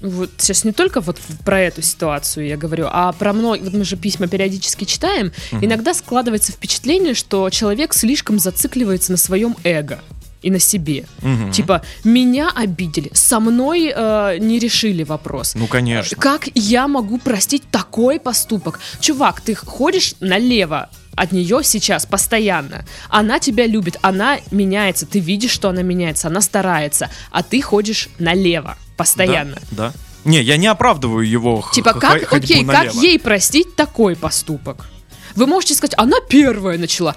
вот 0.02 0.30
сейчас 0.38 0.64
не 0.64 0.72
только 0.72 1.02
вот 1.02 1.18
про 1.46 1.60
эту 1.62 1.82
ситуацию 1.82 2.48
я 2.48 2.58
говорю, 2.58 2.88
а 2.90 3.12
про 3.14 3.34
многие, 3.34 3.64
вот 3.64 3.74
мы 3.74 3.84
же 3.86 3.96
письма 3.96 4.28
периодически 4.28 4.86
читаем, 4.86 5.32
Мгм. 5.52 5.66
иногда 5.66 5.94
складывается 5.94 6.52
впечатление, 6.52 7.14
что 7.14 7.50
человек 7.50 7.94
слишком 7.94 8.40
зацикливается 8.40 9.12
на 9.12 9.18
своем 9.18 9.56
эго 9.64 10.00
и 10.42 10.52
на 10.52 10.60
себе. 10.60 11.06
Мгм. 11.22 11.52
Типа, 11.52 11.84
меня 12.04 12.52
обидели, 12.54 13.10
со 13.14 13.40
мной 13.40 13.94
э, 13.96 14.38
не 14.40 14.60
решили 14.60 15.04
вопрос. 15.04 15.56
Ну, 15.56 15.68
конечно. 15.68 16.18
Как 16.18 16.50
я 16.54 16.90
могу 16.90 17.18
простить 17.18 17.64
такой 17.72 18.20
поступок? 18.20 18.80
Чувак, 19.00 19.40
ты 19.40 19.56
ходишь 19.56 20.16
налево 20.20 20.90
от 21.16 21.32
нее 21.32 21.62
сейчас 21.64 22.06
постоянно. 22.06 22.86
Она 23.10 23.40
тебя 23.40 23.66
любит, 23.66 23.98
она 24.02 24.40
меняется, 24.52 25.06
ты 25.06 25.20
видишь, 25.20 25.52
что 25.52 25.70
она 25.70 25.82
меняется, 25.82 26.28
она 26.28 26.42
старается, 26.42 27.10
а 27.32 27.44
ты 27.44 27.62
ходишь 27.62 28.10
налево 28.20 28.78
постоянно. 28.98 29.58
Да, 29.72 29.90
да. 29.90 29.94
Не, 30.26 30.42
я 30.42 30.58
не 30.58 30.68
оправдываю 30.68 31.28
его 31.28 31.66
Типа, 31.74 31.94
как, 31.94 32.32
окей, 32.32 32.66
как 32.66 32.78
налево. 32.78 33.02
ей 33.02 33.20
простить 33.20 33.76
такой 33.76 34.16
поступок? 34.16 34.90
Вы 35.36 35.48
можете 35.48 35.74
сказать, 35.76 35.96
она 35.98 36.18
первая 36.28 36.78
начала. 36.78 37.16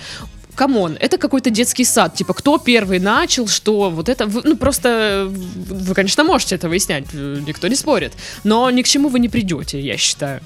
Come 0.54 0.78
on, 0.78 0.96
это 0.98 1.18
какой-то 1.18 1.50
детский 1.50 1.84
сад. 1.84 2.14
Типа, 2.14 2.32
кто 2.32 2.58
первый 2.58 2.98
начал, 2.98 3.46
что 3.46 3.90
вот 3.90 4.08
это... 4.08 4.26
ну, 4.26 4.56
просто 4.56 5.30
вы, 5.30 5.94
конечно, 5.94 6.24
можете 6.24 6.54
это 6.54 6.68
выяснять, 6.68 7.12
никто 7.12 7.68
не 7.68 7.76
спорит. 7.76 8.14
Но 8.42 8.70
ни 8.70 8.82
к 8.82 8.88
чему 8.88 9.08
вы 9.08 9.20
не 9.20 9.28
придете, 9.28 9.80
я 9.80 9.96
считаю. 9.98 10.40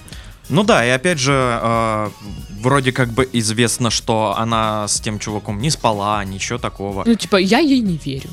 Ну 0.51 0.65
да, 0.65 0.85
и 0.85 0.91
опять 0.91 1.19
же, 1.19 1.33
э, 1.33 2.11
вроде 2.61 2.93
как 2.93 3.11
бы 3.11 3.29
известно, 3.33 3.91
что 3.91 4.35
она 4.37 4.89
с 4.89 5.01
тем 5.01 5.19
чуваком 5.19 5.61
не 5.61 5.71
спала, 5.71 6.25
ничего 6.25 6.59
такого. 6.59 7.05
Ну, 7.07 7.15
типа, 7.15 7.37
я 7.37 7.59
ей 7.61 7.81
не 7.81 7.97
верю. 7.97 8.31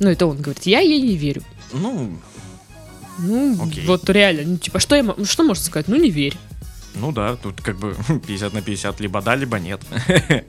Ну, 0.00 0.10
это 0.10 0.26
он 0.26 0.36
говорит, 0.42 0.66
я 0.66 0.80
ей 0.80 1.00
не 1.00 1.16
верю. 1.16 1.42
Ну, 1.72 2.18
Ну, 3.18 3.56
Окей. 3.64 3.86
вот 3.86 4.10
реально, 4.10 4.42
ну, 4.44 4.56
типа, 4.58 4.80
что, 4.80 4.96
я, 4.96 5.02
ну, 5.04 5.24
что 5.24 5.44
можно 5.44 5.64
сказать? 5.64 5.86
Ну, 5.88 5.96
не 5.96 6.10
верь. 6.10 6.36
ну 6.96 7.12
да, 7.12 7.36
тут 7.36 7.60
как 7.62 7.78
бы 7.78 7.94
50 8.26 8.52
на 8.52 8.60
50, 8.60 9.00
либо 9.00 9.22
да, 9.22 9.36
либо 9.36 9.58
нет. 9.60 9.80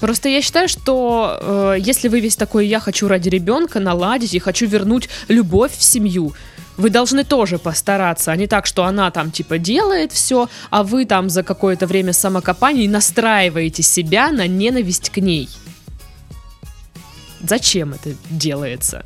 Просто 0.00 0.28
я 0.28 0.42
считаю, 0.42 0.68
что 0.68 1.38
э, 1.40 1.76
если 1.80 2.08
вы 2.08 2.20
весь 2.20 2.36
такой 2.36 2.66
«я 2.66 2.80
хочу 2.80 3.08
ради 3.08 3.30
ребенка 3.30 3.80
наладить 3.80 4.34
и 4.34 4.38
хочу 4.38 4.66
вернуть 4.66 5.08
любовь 5.28 5.72
в 5.74 5.82
семью», 5.82 6.34
вы 6.76 6.90
должны 6.90 7.24
тоже 7.24 7.58
постараться, 7.58 8.32
а 8.32 8.36
не 8.36 8.46
так, 8.46 8.66
что 8.66 8.84
она 8.84 9.10
там 9.10 9.30
типа 9.30 9.58
делает 9.58 10.12
все, 10.12 10.48
а 10.70 10.82
вы 10.82 11.04
там 11.04 11.30
за 11.30 11.42
какое-то 11.42 11.86
время 11.86 12.12
самокопания 12.12 12.88
настраиваете 12.88 13.82
себя 13.82 14.30
на 14.30 14.46
ненависть 14.46 15.10
к 15.10 15.18
ней. 15.18 15.48
Зачем 17.40 17.92
это 17.92 18.14
делается? 18.30 19.04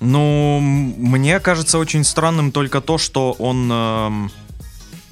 Ну, 0.00 0.60
мне 0.60 1.38
кажется 1.40 1.78
очень 1.78 2.04
странным 2.04 2.52
только 2.52 2.80
то, 2.80 2.96
что 2.96 3.32
он 3.32 3.70
эм, 3.70 4.30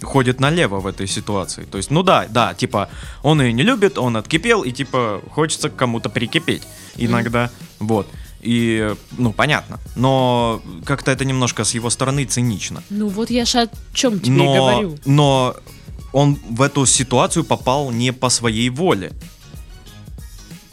ходит 0.02 0.40
налево 0.40 0.80
в 0.80 0.86
этой 0.86 1.06
ситуации. 1.06 1.64
То 1.64 1.76
есть, 1.76 1.90
ну 1.90 2.02
да, 2.02 2.26
да, 2.28 2.54
типа, 2.54 2.88
он 3.22 3.42
ее 3.42 3.52
не 3.52 3.62
любит, 3.62 3.98
он 3.98 4.16
откипел, 4.16 4.62
и 4.62 4.72
типа 4.72 5.20
хочется 5.30 5.68
к 5.68 5.76
кому-то 5.76 6.08
прикипеть 6.08 6.62
иногда. 6.96 7.50
Вот. 7.78 8.08
И, 8.40 8.94
ну, 9.18 9.32
понятно. 9.32 9.78
Но 9.96 10.62
как-то 10.84 11.10
это 11.10 11.24
немножко 11.24 11.64
с 11.64 11.74
его 11.74 11.90
стороны 11.90 12.24
цинично. 12.24 12.82
Ну 12.90 13.08
вот 13.08 13.30
я 13.30 13.44
же 13.44 13.62
о 13.62 13.68
чем 13.94 14.20
тебе 14.20 14.36
но, 14.36 14.54
говорю. 14.54 14.98
но 15.04 15.56
он 16.12 16.38
в 16.50 16.62
эту 16.62 16.86
ситуацию 16.86 17.44
попал 17.44 17.90
не 17.90 18.12
по 18.12 18.28
своей 18.28 18.70
воле. 18.70 19.12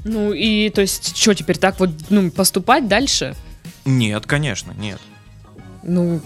Ну 0.03 0.31
и 0.33 0.69
то 0.69 0.81
есть, 0.81 1.17
что 1.17 1.33
теперь 1.33 1.57
так 1.57 1.79
вот 1.79 1.89
ну, 2.09 2.29
поступать 2.29 2.87
дальше? 2.87 3.35
Нет, 3.85 4.25
конечно, 4.27 4.71
нет. 4.73 4.99
Ну, 5.83 6.21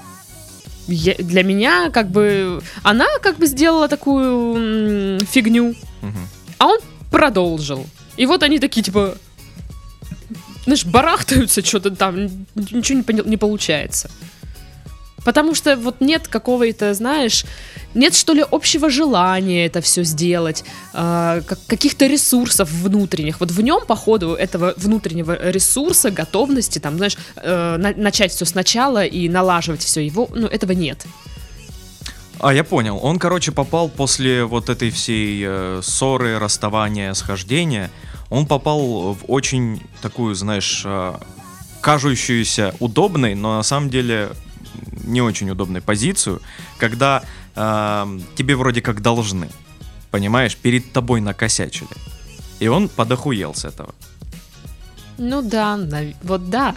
я- 0.88 1.16
для 1.16 1.44
меня 1.44 1.90
как 1.90 2.10
бы 2.12 2.62
она 2.84 3.06
как 3.22 3.38
бы 3.38 3.48
сделала 3.48 3.88
такую 3.88 5.18
м, 5.20 5.26
фигню, 5.26 5.76
Мгм. 6.02 6.28
а 6.58 6.68
он 6.68 6.80
продолжил. 7.12 7.86
И 8.18 8.26
вот 8.26 8.44
они 8.44 8.60
такие 8.60 8.84
типа, 8.84 9.16
знаешь, 10.70 10.86
барахтаются 10.86 11.66
что-то 11.66 11.92
там, 11.92 12.46
ничего 12.56 13.00
не, 13.00 13.30
не 13.30 13.38
получается. 13.38 14.10
Потому 15.26 15.54
что 15.54 15.76
вот 15.76 16.00
нет 16.00 16.28
какого-то, 16.28 16.94
знаешь, 16.94 17.46
нет 17.94 18.16
что 18.16 18.34
ли 18.34 18.46
общего 18.50 18.90
желания 18.90 19.66
это 19.66 19.82
все 19.82 20.04
сделать, 20.04 20.64
как- 20.94 21.60
каких-то 21.68 22.08
ресурсов 22.08 22.72
внутренних. 22.72 23.40
Вот 23.40 23.52
в 23.52 23.62
нем, 23.62 23.86
по 23.86 23.96
ходу 23.96 24.34
этого 24.34 24.74
внутреннего 24.78 25.52
ресурса, 25.52 26.10
готовности, 26.10 26.80
там, 26.80 26.98
знаешь, 26.98 27.18
э, 27.36 27.76
на- 27.78 27.94
начать 27.96 28.32
все 28.32 28.46
сначала 28.46 29.04
и 29.04 29.28
налаживать 29.28 29.84
все 29.84 30.02
его, 30.06 30.30
ну, 30.34 30.48
этого 30.48 30.72
нет. 30.72 31.06
А, 32.40 32.54
я 32.54 32.64
понял. 32.64 32.98
Он, 33.02 33.20
короче, 33.20 33.52
попал 33.52 33.90
после 33.90 34.46
вот 34.46 34.70
этой 34.70 34.90
всей 34.90 35.44
э, 35.46 35.82
ссоры, 35.84 36.40
расставания, 36.40 37.14
схождения. 37.14 37.92
Он 38.30 38.46
попал 38.46 39.14
в 39.14 39.20
очень 39.28 39.82
такую, 40.02 40.36
знаешь, 40.36 40.84
э, 40.86 41.14
кажущуюся 41.82 42.76
удобной, 42.80 43.36
но 43.36 43.58
на 43.58 43.64
самом 43.64 43.90
деле 43.90 44.30
не 45.04 45.22
очень 45.22 45.50
удобной 45.50 45.82
позицию, 45.82 46.42
когда 46.78 47.24
э, 47.56 48.20
тебе 48.36 48.56
вроде 48.56 48.82
как 48.82 49.02
должны. 49.02 49.50
Понимаешь, 50.12 50.56
перед 50.56 50.92
тобой 50.92 51.22
накосячили. 51.22 51.90
И 52.60 52.68
он 52.68 52.90
подохуел 52.90 53.54
с 53.56 53.66
этого. 53.66 53.94
Ну 55.18 55.42
да, 55.42 55.76
нав- 55.78 56.16
вот 56.24 56.50
да. 56.50 56.76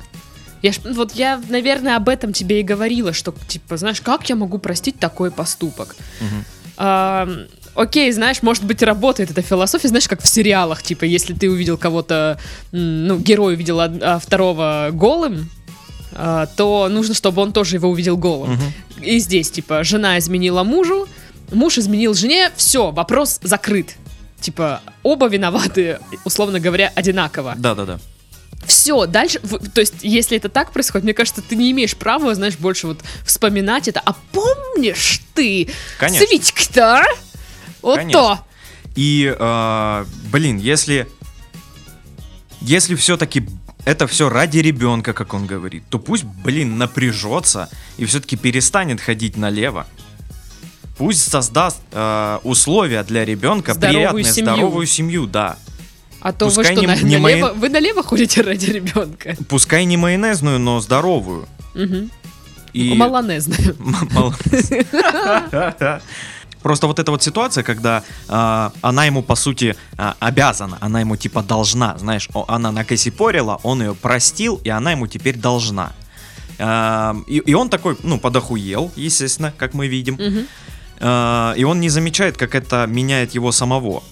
Я 0.62 0.72
ж, 0.72 0.78
вот 0.94 1.12
я, 1.14 1.40
наверное, 1.48 1.96
об 1.96 2.08
этом 2.08 2.32
тебе 2.32 2.60
и 2.60 2.62
говорила, 2.62 3.12
что, 3.12 3.34
типа, 3.48 3.76
знаешь, 3.76 4.00
как 4.00 4.28
я 4.28 4.36
могу 4.36 4.58
простить 4.58 4.98
такой 4.98 5.30
поступок? 5.30 5.96
Мгм. 6.20 6.44
Ам, 6.76 7.36
окей, 7.74 8.10
знаешь, 8.12 8.42
может 8.42 8.64
быть, 8.64 8.82
работает 8.82 9.30
эта 9.30 9.42
философия, 9.42 9.88
знаешь, 9.88 10.08
как 10.08 10.22
в 10.22 10.28
сериалах, 10.28 10.82
типа, 10.82 11.04
если 11.04 11.34
ты 11.34 11.50
увидел 11.50 11.76
кого-то, 11.76 12.38
ну, 12.70 13.18
герой 13.18 13.54
увидел 13.54 13.80
а 13.80 14.18
второго 14.18 14.90
голым, 14.92 15.50
а, 16.12 16.46
то 16.46 16.88
нужно, 16.90 17.14
чтобы 17.14 17.42
он 17.42 17.52
тоже 17.52 17.76
его 17.76 17.88
увидел 17.88 18.16
голым. 18.16 18.52
Мгм. 18.52 18.72
И 19.02 19.18
здесь, 19.18 19.50
типа, 19.50 19.84
жена 19.84 20.18
изменила 20.18 20.62
мужу, 20.62 21.08
муж 21.50 21.78
изменил 21.78 22.14
жене, 22.14 22.50
все, 22.56 22.90
вопрос 22.90 23.38
закрыт. 23.42 23.96
Типа, 24.40 24.80
оба 25.02 25.28
виноваты, 25.28 25.98
условно 26.24 26.60
говоря, 26.60 26.92
одинаково. 26.94 27.54
Да-да-да. 27.56 27.98
Все, 28.66 29.06
дальше, 29.06 29.40
то 29.74 29.80
есть, 29.80 29.94
если 30.02 30.36
это 30.36 30.48
так 30.48 30.72
происходит, 30.72 31.04
мне 31.04 31.14
кажется, 31.14 31.42
ты 31.42 31.56
не 31.56 31.70
имеешь 31.72 31.96
права, 31.96 32.34
знаешь, 32.34 32.56
больше 32.56 32.86
вот 32.86 33.00
вспоминать 33.24 33.88
это. 33.88 34.00
А 34.04 34.14
помнишь 34.32 35.20
ты 35.34 35.68
Конечно. 35.98 36.26
с 36.26 36.30
Витькой-то, 36.30 36.98
а? 36.98 37.04
Вот 37.82 37.96
Конечно. 37.96 38.20
то. 38.20 38.38
И, 38.94 39.34
э, 39.38 40.04
блин, 40.30 40.58
если... 40.58 41.06
Если 42.60 42.94
все-таки 42.94 43.44
это 43.84 44.06
все 44.06 44.28
ради 44.28 44.58
ребенка, 44.58 45.12
как 45.12 45.34
он 45.34 45.46
говорит, 45.46 45.82
то 45.90 45.98
пусть, 45.98 46.22
блин, 46.24 46.78
напряжется 46.78 47.68
и 47.96 48.04
все-таки 48.04 48.36
перестанет 48.36 49.00
ходить 49.00 49.36
налево. 49.36 49.86
Пусть 50.96 51.28
создаст 51.28 51.80
э, 51.90 52.38
условия 52.44 53.02
для 53.02 53.24
ребенка, 53.24 53.74
Здоровую 53.74 54.22
семью. 54.24 54.52
здоровую 54.54 54.86
семью, 54.86 55.26
да. 55.26 55.56
А 56.20 56.32
то 56.32 56.44
вы 56.46 56.52
Пускай 56.54 56.76
что, 56.76 56.80
не- 56.82 56.86
на- 56.86 56.94
не 57.02 57.16
налево, 57.16 57.52
вы 57.56 57.68
налево 57.68 58.02
ходите 58.04 58.42
ради 58.42 58.66
ребенка? 58.66 59.34
Пускай 59.48 59.84
не 59.86 59.96
майонезную, 59.96 60.60
но 60.60 60.80
здоровую. 60.80 61.48
Угу. 61.74 62.08
И... 62.74 62.94
Малонезную. 62.94 63.76
М- 63.80 64.08
молодец. 64.12 64.70
Просто 66.62 66.86
вот 66.86 66.98
эта 66.98 67.10
вот 67.10 67.22
ситуация, 67.22 67.64
когда 67.64 68.02
а, 68.28 68.72
она 68.82 69.04
ему, 69.04 69.22
по 69.22 69.34
сути, 69.34 69.76
а, 69.98 70.14
обязана, 70.20 70.78
она 70.80 71.00
ему 71.00 71.16
типа 71.16 71.42
должна, 71.42 71.98
знаешь, 71.98 72.28
она 72.48 72.72
накосипорила, 72.72 73.60
он 73.62 73.82
ее 73.82 73.94
простил, 73.94 74.60
и 74.64 74.68
она 74.68 74.92
ему 74.92 75.06
теперь 75.06 75.36
должна. 75.36 75.92
А, 76.58 77.16
и, 77.26 77.38
и 77.38 77.54
он 77.54 77.68
такой, 77.68 77.96
ну, 78.02 78.18
подохуел, 78.18 78.90
естественно, 78.96 79.52
как 79.56 79.74
мы 79.74 79.88
видим. 79.88 80.14
Мгм. 80.14 80.46
А, 81.00 81.54
и 81.56 81.64
он 81.64 81.80
не 81.80 81.88
замечает, 81.88 82.36
как 82.36 82.54
это 82.54 82.86
меняет 82.86 83.34
его 83.34 83.52
самого. 83.52 84.02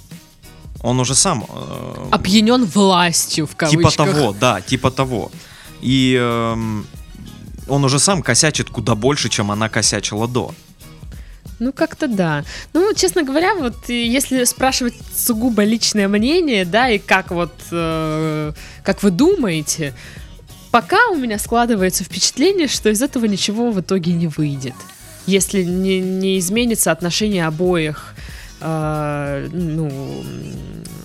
Он 0.83 0.99
уже 0.99 1.14
сам... 1.14 1.45
э, 1.49 2.09
Опьянен 2.11 2.64
властью, 2.64 3.47
в 3.47 3.54
кавычках. 3.54 3.92
Типа 3.92 4.04
того, 4.04 4.33
да, 4.40 4.61
типа 4.62 4.90
того. 4.90 5.30
И 5.83 6.16
эм, 6.19 6.87
он 7.69 7.85
уже 7.85 7.99
сам 7.99 8.23
косячит 8.23 8.71
куда 8.71 8.95
больше, 8.95 9.28
чем 9.28 9.50
она 9.50 9.69
косячила 9.69 10.26
до. 10.26 10.54
Ну, 11.61 11.73
как-то 11.73 12.09
да. 12.09 12.45
Ну, 12.73 12.93
честно 12.95 13.23
говоря, 13.23 13.55
вот 13.55 13.88
если 13.88 14.45
спрашивать 14.45 14.95
сугубо 15.14 15.62
личное 15.62 16.09
мнение, 16.09 16.64
да, 16.64 16.88
и 16.88 16.99
как 16.99 17.31
вот, 17.31 17.52
э, 17.71 18.52
как 18.83 19.02
вы 19.02 19.11
думаете, 19.11 19.93
пока 20.71 20.97
у 21.11 21.17
меня 21.17 21.38
складывается 21.38 22.02
впечатление, 22.02 22.67
что 22.67 22.88
из 22.88 23.02
этого 23.02 23.26
ничего 23.26 23.71
в 23.71 23.81
итоге 23.81 24.12
не 24.12 24.26
выйдет. 24.26 24.75
Если 25.26 25.62
не, 25.62 26.00
не 26.00 26.38
изменится 26.38 26.93
отношение 26.93 27.47
обоих, 27.47 28.14
э, 28.62 29.49
ну, 29.52 29.93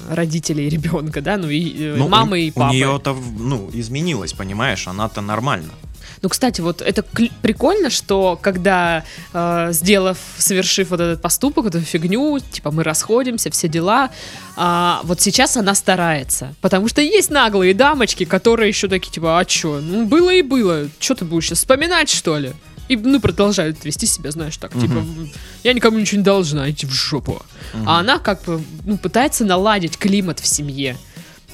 родителей 0.10 0.70
ребенка, 0.70 1.22
да, 1.22 1.36
ну, 1.36 1.50
и 1.50 1.76
э, 1.78 1.96
Ну, 1.98 2.08
мамы 2.08 2.38
у, 2.38 2.42
и 2.42 2.52
папы. 2.52 2.76
У 2.76 2.78
нее-то, 2.78 3.14
ну, 3.38 3.70
изменилось, 3.74 4.32
понимаешь, 4.32 4.88
она-то 4.88 5.20
нормально. 5.20 5.74
Ну, 6.22 6.30
кстати, 6.30 6.62
вот 6.62 6.82
это 6.82 7.04
прикольно, 7.42 7.90
что 7.90 8.38
когда, 8.42 9.04
э, 9.34 9.70
сделав, 9.72 10.18
совершив 10.38 10.90
вот 10.90 11.00
этот 11.00 11.22
поступок, 11.22 11.68
эту 11.68 11.82
фигню, 11.82 12.40
типа 12.40 12.72
мы 12.72 12.84
расходимся, 12.84 13.50
все 13.52 13.68
дела, 13.68 14.10
а, 14.56 15.02
вот 15.04 15.22
сейчас 15.22 15.58
она 15.58 15.76
старается. 15.76 16.56
Потому 16.62 16.88
что 16.88 17.02
есть 17.02 17.30
наглые 17.30 17.74
дамочки, 17.74 18.26
которые 18.26 18.70
еще 18.70 18.88
такие, 18.88 19.12
типа, 19.12 19.40
а 19.40 19.46
чё, 19.46 19.82
ну 19.82 20.06
было 20.06 20.34
и 20.34 20.42
было, 20.42 20.88
что 21.00 21.16
ты 21.16 21.26
будешь 21.26 21.46
сейчас 21.48 21.60
вспоминать, 21.60 22.10
что 22.10 22.38
ли? 22.38 22.54
И, 22.88 22.96
ну, 22.96 23.20
продолжают 23.20 23.84
вести 23.84 24.06
себя, 24.06 24.30
знаешь, 24.32 24.58
так, 24.58 24.72
типа, 24.74 24.94
Мгм. 24.94 25.32
я 25.64 25.74
никому 25.74 25.98
ничего 25.98 26.20
не 26.20 26.24
должна, 26.24 26.70
идти 26.70 26.86
в 26.86 26.92
жопу. 26.92 27.42
Мгм. 27.74 27.90
А 27.90 28.00
она 28.00 28.20
как 28.20 28.44
бы, 28.44 28.62
ну, 28.86 28.98
пытается 28.98 29.44
наладить 29.44 29.98
климат 29.98 30.40
в 30.40 30.46
семье. 30.46 30.96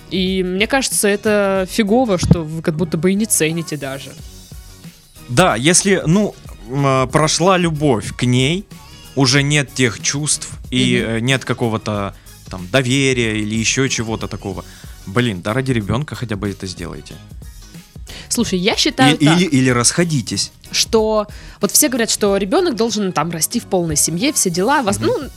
И 0.09 0.43
мне 0.43 0.67
кажется, 0.67 1.07
это 1.07 1.65
фигово, 1.71 2.17
что 2.17 2.43
вы 2.43 2.61
как 2.61 2.75
будто 2.75 2.97
бы 2.97 3.11
и 3.11 3.15
не 3.15 3.25
цените 3.25 3.77
даже. 3.77 4.11
Да, 5.31 5.55
если, 5.55 6.03
ну, 6.05 6.35
э, 6.69 7.07
прошла 7.11 7.57
любовь 7.57 8.13
к 8.15 8.23
ней, 8.23 8.65
уже 9.15 9.43
нет 9.43 9.73
тех 9.73 10.01
чувств 10.01 10.49
и 10.69 10.97
э, 10.97 11.19
нет 11.19 11.45
какого-то 11.45 12.15
там 12.49 12.67
доверия 12.71 13.39
или 13.39 13.55
еще 13.55 13.87
чего-то 13.89 14.27
такого. 14.27 14.63
Блин, 15.05 15.41
да 15.41 15.53
ради 15.53 15.71
ребенка 15.71 16.15
хотя 16.15 16.35
бы 16.35 16.49
это 16.49 16.67
сделайте. 16.67 17.15
Слушай, 18.29 18.59
я 18.59 18.73
И- 18.73 18.77
считаю 18.77 19.17
так, 19.17 19.39
или, 19.39 19.45
или 19.45 19.69
расходитесь. 19.69 20.51
что 20.71 21.27
вот 21.61 21.71
все 21.71 21.87
говорят, 21.89 22.09
что 22.09 22.35
ребенок 22.37 22.75
должен 22.75 23.11
там 23.13 23.31
расти 23.31 23.59
в 23.59 23.65
полной 23.65 23.95
семье, 23.95 24.31
все 24.33 24.49
дела, 24.49 24.83
вас, 24.83 24.97
Мгм. 24.99 25.07
ну, 25.07 25.29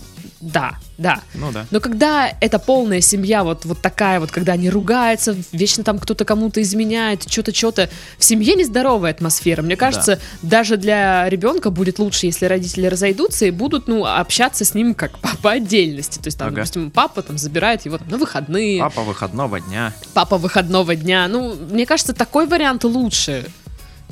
да, 0.45 0.75
да. 0.99 1.23
Ну 1.35 1.51
да. 1.53 1.65
Но 1.71 1.81
когда 1.81 2.31
эта 2.41 2.59
полная 2.59 3.01
семья 3.01 3.45
вот, 3.45 3.65
вот 3.65 3.81
такая 3.81 4.21
вот, 4.21 4.31
когда 4.31 4.53
они 4.53 4.69
ругаются, 4.69 5.35
вечно 5.53 5.83
там 5.85 5.99
кто-то 5.99 6.27
кому-то 6.27 6.61
изменяет, 6.61 7.29
что-то, 7.31 7.55
что-то, 7.55 7.89
в 8.19 8.25
семье 8.25 8.55
нездоровая 8.55 9.13
атмосфера. 9.13 9.63
Мне 9.63 9.77
кажется, 9.77 10.21
даже 10.43 10.77
для 10.77 11.29
ребенка 11.31 11.71
будет 11.71 11.99
лучше, 11.99 12.27
если 12.27 12.45
родители 12.45 12.87
разойдутся 12.87 13.47
и 13.47 13.51
будут, 13.51 13.89
ну, 13.89 14.05
общаться 14.05 14.67
с 14.67 14.75
ним 14.75 14.95
как 14.95 15.19
по, 15.21 15.35
по 15.39 15.51
отдельности. 15.53 16.19
То 16.19 16.27
есть, 16.27 16.37
там, 16.39 16.49
Ага. 16.49 16.57
допустим, 16.57 16.91
папа 16.91 17.23
там 17.23 17.39
забирает 17.39 17.87
его 17.87 17.97
там, 17.97 18.09
на 18.11 18.19
выходные, 18.19 18.81
Папа 18.81 19.01
выходного 19.03 19.61
дня. 19.61 19.95
папа 20.13 20.37
выходного 20.37 20.95
дня. 20.95 21.27
Ну, 21.29 21.55
мне 21.71 21.87
кажется, 21.87 22.13
такой 22.13 22.47
вариант 22.47 22.85
лучше, 22.85 23.47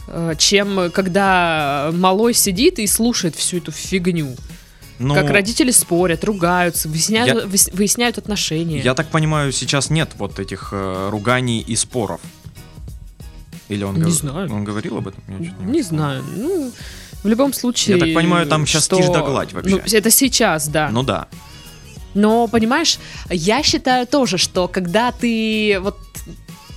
э, 0.08 0.34
чем 0.38 0.90
когда 0.94 1.90
малой 1.92 2.32
сидит 2.32 2.78
и 2.78 2.86
слушает 2.86 3.36
всю 3.36 3.58
эту 3.58 3.70
фигню. 3.70 4.34
Ну, 5.02 5.14
Как 5.14 5.30
родители 5.30 5.70
спорят, 5.72 6.24
ругаются, 6.24 6.88
выясняют, 6.88 7.44
Я- 7.52 7.74
выясняют 7.74 8.18
отношения. 8.18 8.80
Я 8.80 8.94
так 8.94 9.08
понимаю, 9.08 9.52
сейчас 9.52 9.90
нет 9.90 10.10
вот 10.18 10.38
этих 10.38 10.68
э, 10.72 11.08
руганий 11.10 11.60
и 11.60 11.74
споров. 11.76 12.20
Или 13.68 13.84
он, 13.84 13.96
Не 13.96 14.02
гов- 14.02 14.12
знаю. 14.12 14.52
он 14.52 14.64
говорил 14.64 14.98
об 14.98 15.08
этом? 15.08 15.22
Я 15.28 15.38
Не 15.38 15.48
вспомнил. 15.48 15.82
знаю. 15.84 16.24
Ну, 16.36 16.72
в 17.22 17.28
любом 17.28 17.52
случае. 17.52 17.96
Я 17.96 18.04
так 18.04 18.14
понимаю, 18.14 18.46
там 18.46 18.66
щас 18.66 18.84
что- 18.84 18.96
тишь 18.96 19.06
да 19.08 19.22
гладь 19.22 19.52
вообще. 19.52 19.70
Ну, 19.76 19.80
это 19.98 20.10
сейчас, 20.10 20.68
да. 20.68 20.90
Ну 20.90 21.02
да. 21.02 21.26
Но, 22.14 22.46
понимаешь, 22.46 22.98
я 23.30 23.62
считаю 23.62 24.06
тоже, 24.06 24.36
что 24.38 24.68
когда 24.68 25.12
ты 25.12 25.78
вот 25.80 25.96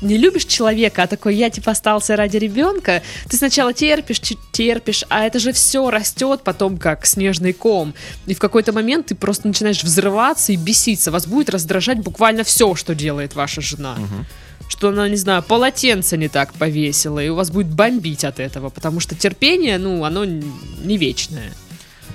не 0.06 0.18
любишь 0.18 0.46
человека, 0.46 1.04
а 1.04 1.08
такой 1.08 1.36
я 1.36 1.50
типа 1.50 1.72
остался 1.72 2.16
ради 2.16 2.38
ребенка, 2.38 3.02
ты 3.30 3.38
сначала 3.38 3.74
терпишь, 3.74 4.22
терпишь, 4.52 5.04
а 5.10 5.26
это 5.26 5.40
же 5.40 5.52
все 5.52 5.90
растет 5.90 6.42
потом 6.44 6.78
как 6.78 7.06
снежный 7.06 7.54
ком. 7.54 7.94
И 8.26 8.34
в 8.34 8.40
какой-то 8.40 8.72
момент 8.72 9.08
ты 9.08 9.16
просто 9.16 9.48
начинаешь 9.48 9.84
взрываться 9.84 10.52
и 10.54 10.56
беситься. 10.56 11.12
Вас 11.12 11.28
будет 11.28 11.50
раздражать 11.50 12.00
буквально 12.00 12.44
все, 12.44 12.76
что 12.76 12.96
делает 12.96 13.36
ваша 13.36 13.62
жена. 13.62 13.96
Мгм. 13.96 14.26
Что 14.68 14.90
она, 14.90 15.08
не 15.10 15.18
знаю, 15.18 15.44
полотенце 15.44 16.18
не 16.18 16.28
так 16.28 16.54
повесила, 16.54 17.20
и 17.20 17.30
у 17.30 17.36
вас 17.36 17.52
будет 17.52 17.68
бомбить 17.68 18.24
от 18.24 18.40
этого, 18.40 18.70
потому 18.70 19.00
что 19.00 19.14
терпение, 19.16 19.78
ну, 19.78 20.04
оно 20.04 20.26
не 20.26 20.98
вечное. 20.98 21.52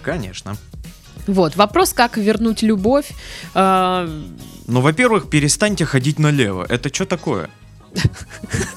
Конечно. 0.03 0.57
Вот, 1.27 1.57
вопрос, 1.57 1.93
как 1.93 2.17
вернуть 2.17 2.63
любовь. 2.63 3.07
А, 3.55 4.09
Ну, 4.67 4.81
во-первых, 4.81 5.31
перестаньте 5.31 5.85
ходить 5.85 6.19
налево. 6.19 6.67
Это 6.69 6.93
что 6.93 7.05
такое? 7.05 7.51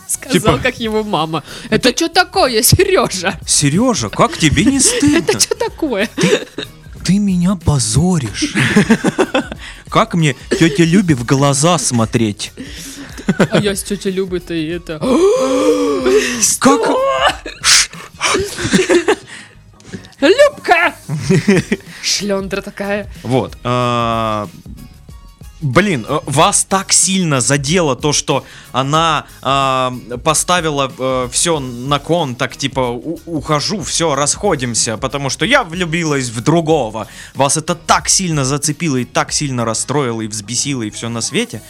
Сказал, 0.08 0.32
Типа- 0.32 0.60
как 0.64 0.80
его 0.80 1.04
мама. 1.04 1.44
Это 1.70 1.96
что 1.96 2.10
такое, 2.10 2.62
Сережа? 2.64 3.40
Сережа, 3.46 4.10
как 4.10 4.38
тебе 4.38 4.66
не 4.66 4.80
стыдно? 4.82 5.18
Это 5.18 5.40
что 5.40 5.56
такое? 5.56 6.10
Ты 7.04 7.20
меня 7.20 7.56
позоришь. 7.56 8.54
Как 9.90 10.14
мне 10.14 10.36
тетя 10.58 10.84
Люби 10.86 11.14
в 11.14 11.26
глаза 11.26 11.78
смотреть? 11.78 12.52
А 13.38 13.60
я 13.60 13.76
с 13.76 13.84
тетей 13.84 14.12
Любой-то 14.12 14.54
и 14.54 14.68
это... 14.68 15.00
Как? 16.60 16.82
Любка! 20.22 20.96
Шлендра 22.02 22.62
такая. 22.62 23.10
Вот. 23.24 23.58
Блин, 25.64 26.06
э, 26.08 26.20
вас 26.26 26.66
так 26.66 26.92
сильно 26.92 27.40
задело 27.40 27.96
то, 27.96 28.12
что 28.12 28.46
она 28.74 29.26
а, 29.42 29.94
поставила 30.24 30.92
все 31.32 31.60
на 31.60 32.00
кон, 32.00 32.36
так 32.36 32.58
типа 32.58 32.80
«У- 32.82 33.20
ухожу, 33.26 33.82
все, 33.82 34.14
расходимся, 34.14 34.98
потому 34.98 35.30
что 35.30 35.46
я 35.46 35.64
влюбилась 35.64 36.30
в 36.30 36.42
другого. 36.42 37.08
Вас 37.34 37.56
это 37.56 37.76
так 37.76 38.10
сильно 38.10 38.44
зацепило 38.44 38.98
и 38.98 39.06
так 39.06 39.32
сильно 39.32 39.64
расстроило 39.64 40.22
и 40.22 40.28
взбесило 40.28 40.84
и 40.84 40.90
все 40.90 41.08
на 41.08 41.22
свете. 41.22 41.62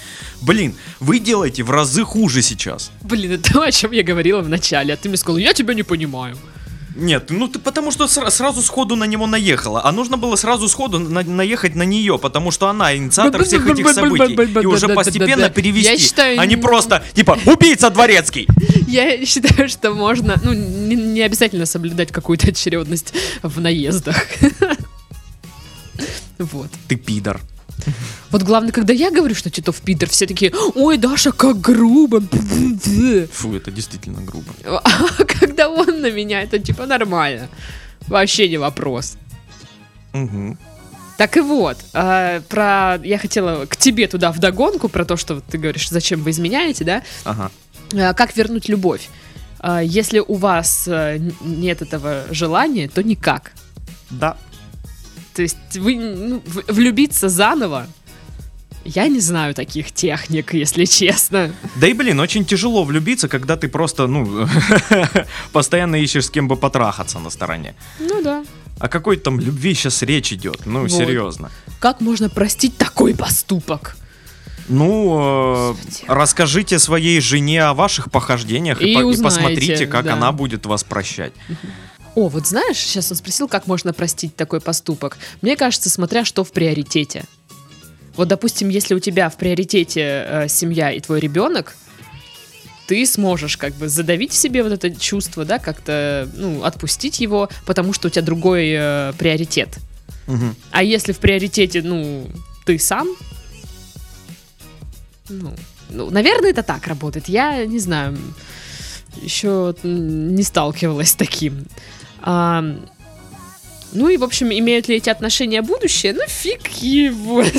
Блин, 0.41 0.75
вы 0.99 1.19
делаете 1.19 1.61
в 1.63 1.69
разы 1.69 2.03
хуже 2.03 2.41
сейчас. 2.41 2.91
Блин, 3.01 3.33
это 3.33 3.53
то, 3.53 3.61
о 3.61 3.71
чем 3.71 3.91
я 3.91 4.01
говорила 4.03 4.41
в 4.41 4.49
начале. 4.49 4.93
А 4.93 4.97
ты 4.97 5.07
мне 5.07 5.17
сказал, 5.17 5.37
я 5.37 5.53
тебя 5.53 5.73
не 5.75 5.83
понимаю. 5.83 6.35
Нет, 6.95 7.29
ну 7.31 7.47
ты 7.47 7.57
потому 7.59 7.91
что 7.91 8.03
сра- 8.05 8.29
сразу 8.29 8.61
сходу 8.61 8.95
на 8.95 9.05
него 9.05 9.25
наехала, 9.25 9.81
а 9.83 9.91
нужно 9.91 10.15
было 10.17 10.35
сразу 10.35 10.69
сходу 10.69 10.99
на- 10.99 11.23
наехать 11.23 11.75
на 11.75 11.83
нее, 11.83 12.19
потому 12.19 12.51
что 12.51 12.67
она 12.67 12.95
инициатор 12.95 13.43
всех 13.43 13.65
этих 13.67 13.85
событий, 13.89 14.33
и 14.61 14.65
уже 14.65 14.87
постепенно 14.89 15.49
перевести, 15.49 15.97
считаю, 15.97 16.39
а 16.39 16.45
не 16.45 16.55
просто 16.55 17.03
типа 17.13 17.39
убийца 17.45 17.89
дворецкий. 17.89 18.47
Я 18.87 19.25
считаю, 19.25 19.69
что 19.69 19.91
можно, 19.93 20.39
ну, 20.43 20.53
не, 20.53 20.95
не 20.95 21.21
обязательно 21.21 21.65
соблюдать 21.65 22.11
какую-то 22.11 22.49
очередность 22.49 23.13
в 23.41 23.59
наездах. 23.59 24.27
Вот. 26.39 26.69
Ты 26.87 26.95
пидор. 26.95 27.39
Вот 28.31 28.43
главное, 28.43 28.71
когда 28.71 28.93
я 28.93 29.11
говорю, 29.11 29.35
что 29.35 29.49
Титов 29.49 29.81
пидор, 29.81 30.09
все 30.09 30.25
такие, 30.25 30.51
ой, 30.75 30.97
Даша, 30.97 31.31
как 31.31 31.59
грубо. 31.61 32.21
Фу, 32.21 33.55
это 33.55 33.71
действительно 33.71 34.21
грубо. 34.21 34.53
А 34.83 35.23
когда 35.25 35.69
он 35.69 36.01
на 36.01 36.11
меня, 36.11 36.41
это 36.41 36.59
типа 36.59 36.85
нормально. 36.85 37.49
Вообще 38.07 38.49
не 38.49 38.57
вопрос. 38.57 39.17
Мгм. 40.13 40.57
Так 41.17 41.37
и 41.37 41.41
вот, 41.41 41.77
а, 41.93 42.41
про 42.49 42.99
я 43.03 43.17
хотела 43.19 43.65
к 43.65 43.77
тебе 43.77 44.07
туда 44.07 44.31
вдогонку, 44.31 44.89
про 44.89 45.05
то, 45.05 45.15
что 45.15 45.41
ты 45.41 45.57
говоришь, 45.57 45.89
зачем 45.89 46.23
вы 46.23 46.31
изменяете, 46.31 46.83
да? 46.83 47.03
Ага. 47.23 47.51
Э, 47.93 48.13
Как 48.13 48.35
вернуть 48.35 48.67
любовь? 48.67 49.09
Э, 49.61 49.81
Если 49.83 50.19
у 50.19 50.33
вас 50.35 50.87
э, 50.87 51.19
нет 51.41 51.81
этого 51.83 52.23
желания, 52.31 52.87
то 52.89 53.03
никак. 53.03 53.51
Да. 54.09 54.37
То 55.35 55.41
есть 55.41 55.57
вы 55.75 55.95
ну, 55.95 56.43
влюбиться 56.67 57.29
заново, 57.29 57.87
я 58.85 59.07
не 59.07 59.19
знаю 59.19 59.53
таких 59.53 59.91
техник, 59.91 60.53
если 60.53 60.85
честно. 60.85 61.51
Да 61.75 61.87
и, 61.87 61.93
блин, 61.93 62.19
очень 62.19 62.45
тяжело 62.45 62.83
влюбиться, 62.83 63.27
когда 63.29 63.55
ты 63.55 63.67
просто, 63.67 64.07
ну, 64.07 64.47
постоянно 65.51 65.95
ищешь 65.95 66.25
с 66.25 66.29
кем 66.29 66.47
бы 66.47 66.55
потрахаться 66.55 67.19
на 67.19 67.29
стороне. 67.29 67.75
Ну 67.99 68.21
да. 68.21 68.43
О 68.79 68.87
какой 68.89 69.17
там 69.17 69.39
любви 69.39 69.73
сейчас 69.73 70.01
речь 70.01 70.33
идет? 70.33 70.65
Ну, 70.65 70.81
Вот. 70.81 70.91
серьезно. 70.91 71.49
Как 71.79 72.01
можно 72.01 72.29
простить 72.29 72.77
такой 72.77 73.15
поступок? 73.15 73.95
Ну, 74.69 75.73
э, 75.73 75.75
расскажите 76.07 76.79
своей 76.79 77.19
жене 77.19 77.63
о 77.63 77.73
ваших 77.73 78.09
похождениях 78.11 78.81
и, 78.81 78.91
И 78.91 78.95
по- 78.95 79.11
и 79.11 79.21
посмотрите, 79.21 79.87
как 79.87 80.05
да. 80.05 80.13
она 80.13 80.31
будет 80.31 80.65
вас 80.65 80.83
прощать. 80.83 81.33
О, 82.15 82.27
вот 82.27 82.47
знаешь, 82.47 82.77
сейчас 82.77 83.11
он 83.11 83.17
спросил, 83.17 83.47
как 83.47 83.67
можно 83.67 83.93
простить 83.93 84.35
такой 84.35 84.61
поступок. 84.61 85.17
Мне 85.41 85.55
кажется, 85.55 85.89
смотря 85.89 86.25
что 86.25 86.43
в 86.43 86.51
приоритете. 86.51 87.25
Вот, 88.15 88.27
допустим, 88.27 88.69
если 88.69 88.93
у 88.93 88.99
тебя 88.99 89.29
в 89.29 89.37
приоритете 89.37 90.01
э, 90.01 90.47
семья 90.47 90.91
и 90.91 90.99
твой 90.99 91.19
ребенок, 91.19 91.75
ты 92.87 93.05
сможешь 93.07 93.57
как 93.57 93.73
бы 93.75 93.89
задавить 93.89 94.31
в 94.31 94.35
себе 94.35 94.61
вот 94.61 94.71
это 94.71 94.93
чувство, 94.93 95.45
да, 95.45 95.57
как-то, 95.57 96.29
ну, 96.35 96.63
отпустить 96.63 97.19
его, 97.19 97.49
потому 97.65 97.93
что 97.93 98.07
у 98.07 98.11
тебя 98.11 98.21
другой 98.21 98.69
э, 98.69 99.13
приоритет. 99.17 99.79
Мгм. 100.27 100.55
А 100.71 100.83
если 100.83 101.11
в 101.11 101.17
приоритете, 101.17 101.81
ну, 101.81 102.27
ты 102.65 102.77
сам, 102.77 103.07
ну, 105.29 105.55
ну, 105.89 106.09
наверное, 106.09 106.51
это 106.51 106.63
так 106.63 106.87
работает. 106.87 107.29
Я 107.29 107.65
не 107.65 107.79
знаю, 107.79 108.17
еще 109.21 109.75
не 109.83 110.43
сталкивалась 110.43 111.11
с 111.11 111.15
таким. 111.15 111.65
А, 112.25 112.63
ну 113.91 114.09
и, 114.09 114.17
в 114.17 114.23
общем, 114.23 114.51
имеют 114.51 114.87
ли 114.87 114.95
эти 114.95 115.09
отношения 115.09 115.61
будущее? 115.61 116.13
Ну, 116.13 116.21
фиг 116.27 116.67
его 116.81 117.43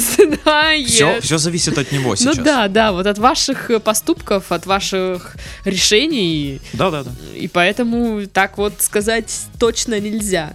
знает. 0.45 0.89
Все, 0.89 1.21
все 1.21 1.39
зависит 1.39 1.79
от 1.79 1.93
него 1.93 2.17
сейчас. 2.17 2.37
Ну 2.37 2.45
да, 2.45 2.69
да, 2.69 2.93
вот 2.93 3.07
от 3.07 3.19
ваших 3.19 3.71
э, 3.71 3.79
поступков, 3.79 4.51
от 4.51 4.67
ваших 4.67 5.37
решений, 5.65 6.61
Да, 6.73 6.91
да, 6.91 7.05
да. 7.05 7.11
и 7.37 7.47
поэтому 7.47 8.27
так 8.27 8.59
вот 8.59 8.75
сказать 8.81 9.33
точно 9.61 10.01
нельзя. 10.01 10.55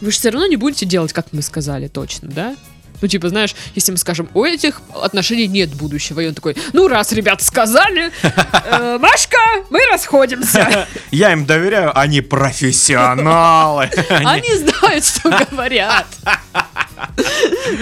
Вы 0.00 0.12
же 0.12 0.16
все 0.16 0.30
равно 0.30 0.46
не 0.46 0.56
будете 0.56 0.86
делать, 0.86 1.12
как 1.12 1.26
мы 1.32 1.42
сказали, 1.42 1.88
точно, 1.88 2.28
да? 2.28 2.56
Ну, 3.00 3.08
типа, 3.08 3.28
знаешь, 3.28 3.54
если 3.74 3.92
мы 3.92 3.98
скажем, 3.98 4.28
у 4.34 4.44
этих 4.44 4.82
отношений 4.94 5.46
нет 5.46 5.70
будущего, 5.70 6.20
и 6.20 6.28
он 6.28 6.34
такой, 6.34 6.56
ну, 6.72 6.88
раз 6.88 7.12
ребята 7.12 7.44
сказали, 7.44 8.12
э, 8.22 8.98
Машка, 8.98 9.38
мы 9.70 9.80
расходимся. 9.90 10.86
Я 11.10 11.32
им 11.32 11.46
доверяю, 11.46 11.98
они 11.98 12.20
профессионалы. 12.20 13.90
Они 14.08 14.48
знают, 14.54 15.04
что 15.04 15.30
говорят. 15.50 16.06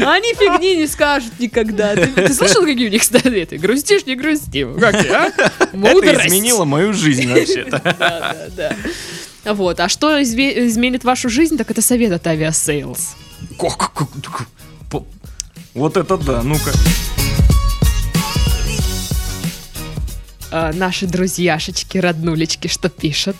Они 0.05 0.35
фигни 0.35 0.77
не 0.77 0.87
скажут 0.87 1.39
никогда. 1.39 1.95
Ты, 1.95 2.07
ты 2.07 2.35
слышал, 2.35 2.63
какие 2.63 2.89
у 2.89 2.91
них 2.91 3.03
советы? 3.03 3.59
Грустишь, 3.59 4.07
не 4.07 4.15
грусти. 4.15 4.67
Как 4.79 4.99
тебе, 5.03 5.17
а? 5.17 5.27
Это 5.27 5.77
Мудрость. 5.77 6.27
изменило 6.27 6.65
мою 6.65 6.93
жизнь 6.93 7.31
вообще-то. 7.33 7.81
Да, 7.99 8.37
да, 8.57 8.77
да. 9.45 9.53
Вот, 9.55 9.81
а 9.81 9.89
что 9.89 10.23
изменит 10.23 11.05
вашу 11.05 11.29
жизнь, 11.29 11.57
так 11.57 11.71
это 11.71 11.83
совет 11.83 12.13
от 12.13 12.27
Aviasales. 12.27 13.01
Вот 15.74 15.96
это 15.96 16.16
да, 16.16 16.42
ну-ка. 16.42 16.72
А, 20.51 20.72
наши 20.72 21.07
друзьяшечки, 21.07 21.98
роднулечки, 21.98 22.68
что 22.68 22.88
пишут? 22.88 23.37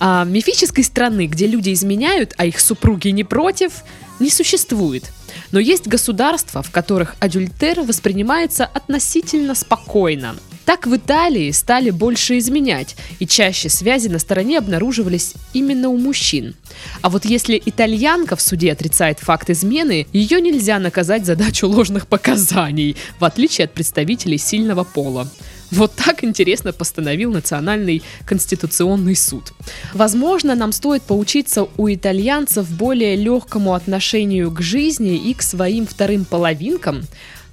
А, 0.00 0.24
мифической 0.24 0.82
страны, 0.84 1.26
где 1.26 1.46
люди 1.46 1.72
изменяют, 1.72 2.34
а 2.36 2.44
их 2.44 2.58
супруги 2.58 3.08
не 3.08 3.24
против, 3.24 3.84
не 4.18 4.30
существует. 4.30 5.12
Но 5.52 5.60
есть 5.60 5.86
государства, 5.86 6.62
в 6.62 6.70
которых 6.70 7.14
адюльтер 7.20 7.82
воспринимается 7.82 8.64
относительно 8.64 9.54
спокойно. 9.54 10.34
Так 10.64 10.86
в 10.86 10.96
Италии 10.96 11.50
стали 11.50 11.90
больше 11.90 12.38
изменять, 12.38 12.96
и 13.18 13.26
чаще 13.26 13.68
связи 13.68 14.08
на 14.08 14.18
стороне 14.18 14.58
обнаруживались 14.58 15.34
именно 15.52 15.88
у 15.88 15.96
мужчин. 15.96 16.54
А 17.00 17.10
вот 17.10 17.24
если 17.24 17.60
итальянка 17.64 18.36
в 18.36 18.40
суде 18.40 18.72
отрицает 18.72 19.18
факт 19.18 19.50
измены, 19.50 20.06
ее 20.12 20.40
нельзя 20.40 20.78
наказать 20.78 21.26
за 21.26 21.36
дачу 21.36 21.66
ложных 21.66 22.06
показаний, 22.06 22.96
в 23.18 23.24
отличие 23.24 23.64
от 23.64 23.72
представителей 23.72 24.38
сильного 24.38 24.84
пола. 24.84 25.28
Вот 25.72 25.92
так 25.94 26.22
интересно 26.22 26.74
постановил 26.74 27.32
Национальный 27.32 28.02
конституционный 28.26 29.16
суд. 29.16 29.54
Возможно, 29.94 30.54
нам 30.54 30.70
стоит 30.70 31.02
поучиться 31.02 31.66
у 31.78 31.88
итальянцев 31.88 32.68
более 32.68 33.16
легкому 33.16 33.72
отношению 33.72 34.50
к 34.50 34.60
жизни 34.60 35.16
и 35.16 35.32
к 35.32 35.40
своим 35.40 35.86
вторым 35.86 36.26
половинкам. 36.26 37.02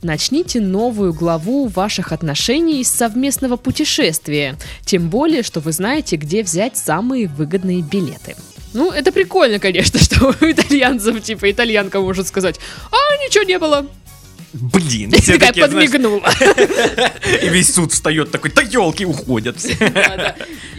Начните 0.02 0.62
новую 0.62 1.14
главу 1.14 1.68
ваших 1.68 2.14
отношений 2.14 2.84
с 2.84 2.90
совместного 2.90 3.58
путешествия, 3.58 4.56
тем 4.86 5.10
более, 5.10 5.44
что 5.44 5.60
вы 5.60 5.74
знаете, 5.74 6.16
где 6.16 6.42
взять 6.42 6.78
самые 6.78 7.28
выгодные 7.28 7.82
билеты. 7.82 8.36
Ну, 8.74 8.92
это 8.92 9.12
прикольно, 9.12 9.60
конечно, 9.60 10.00
что 10.04 10.28
у 10.28 10.32
итальянцев, 10.46 11.22
типа, 11.22 11.52
итальянка 11.52 12.00
может 12.00 12.28
сказать, 12.28 12.60
а, 12.92 13.26
ничего 13.26 13.44
не 13.44 13.60
было. 13.60 13.88
Блин, 14.54 15.12
все 15.22 15.34
такая 15.34 15.50
такие, 15.50 15.68
знаешь, 15.68 15.92
подмигнула. 15.92 16.30
и 17.44 17.50
весь 17.50 17.74
суд 17.74 17.92
встает 17.92 18.32
такой, 18.32 18.52
да 18.52 18.62
елки, 18.62 19.06
уходят 19.06 19.58
все. 19.60 19.76
Да, 19.80 20.16
да. 20.16 20.36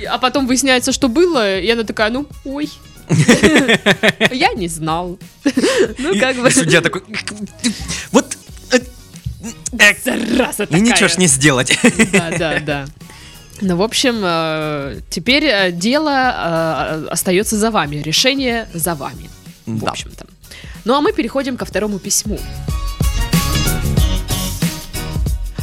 А 0.08 0.18
потом 0.18 0.46
выясняется, 0.46 0.92
что 0.92 1.08
было, 1.08 1.60
и 1.60 1.70
она 1.70 1.84
такая, 1.84 2.10
ну, 2.10 2.26
ой. 2.44 2.70
Я 4.30 4.52
не 4.54 4.68
знал. 4.68 5.18
Ну, 5.98 6.18
как 6.20 6.36
бы... 6.36 6.50
судья 6.50 6.80
такой, 6.80 7.02
э, 9.80 9.94
Зараза 10.04 10.62
и 10.64 10.66
такая. 10.66 10.80
ничего 10.80 11.08
ж 11.08 11.16
не 11.18 11.26
сделать. 11.26 11.78
Да, 12.12 12.30
да, 12.38 12.60
да. 12.60 12.86
Ну, 13.62 13.76
в 13.76 13.82
общем, 13.82 14.20
э, 14.22 15.00
теперь 15.10 15.44
э, 15.44 15.70
дело 15.72 16.10
э, 16.10 17.06
остается 17.10 17.56
за 17.58 17.70
вами, 17.70 17.96
решение 17.96 18.68
за 18.72 18.94
вами, 18.94 19.28
в 19.66 19.80
Да. 19.82 19.90
общем-то. 19.90 20.26
Ну, 20.84 20.94
а 20.94 21.00
мы 21.00 21.12
переходим 21.12 21.56
ко 21.56 21.64
второму 21.66 21.98
письму. 21.98 22.38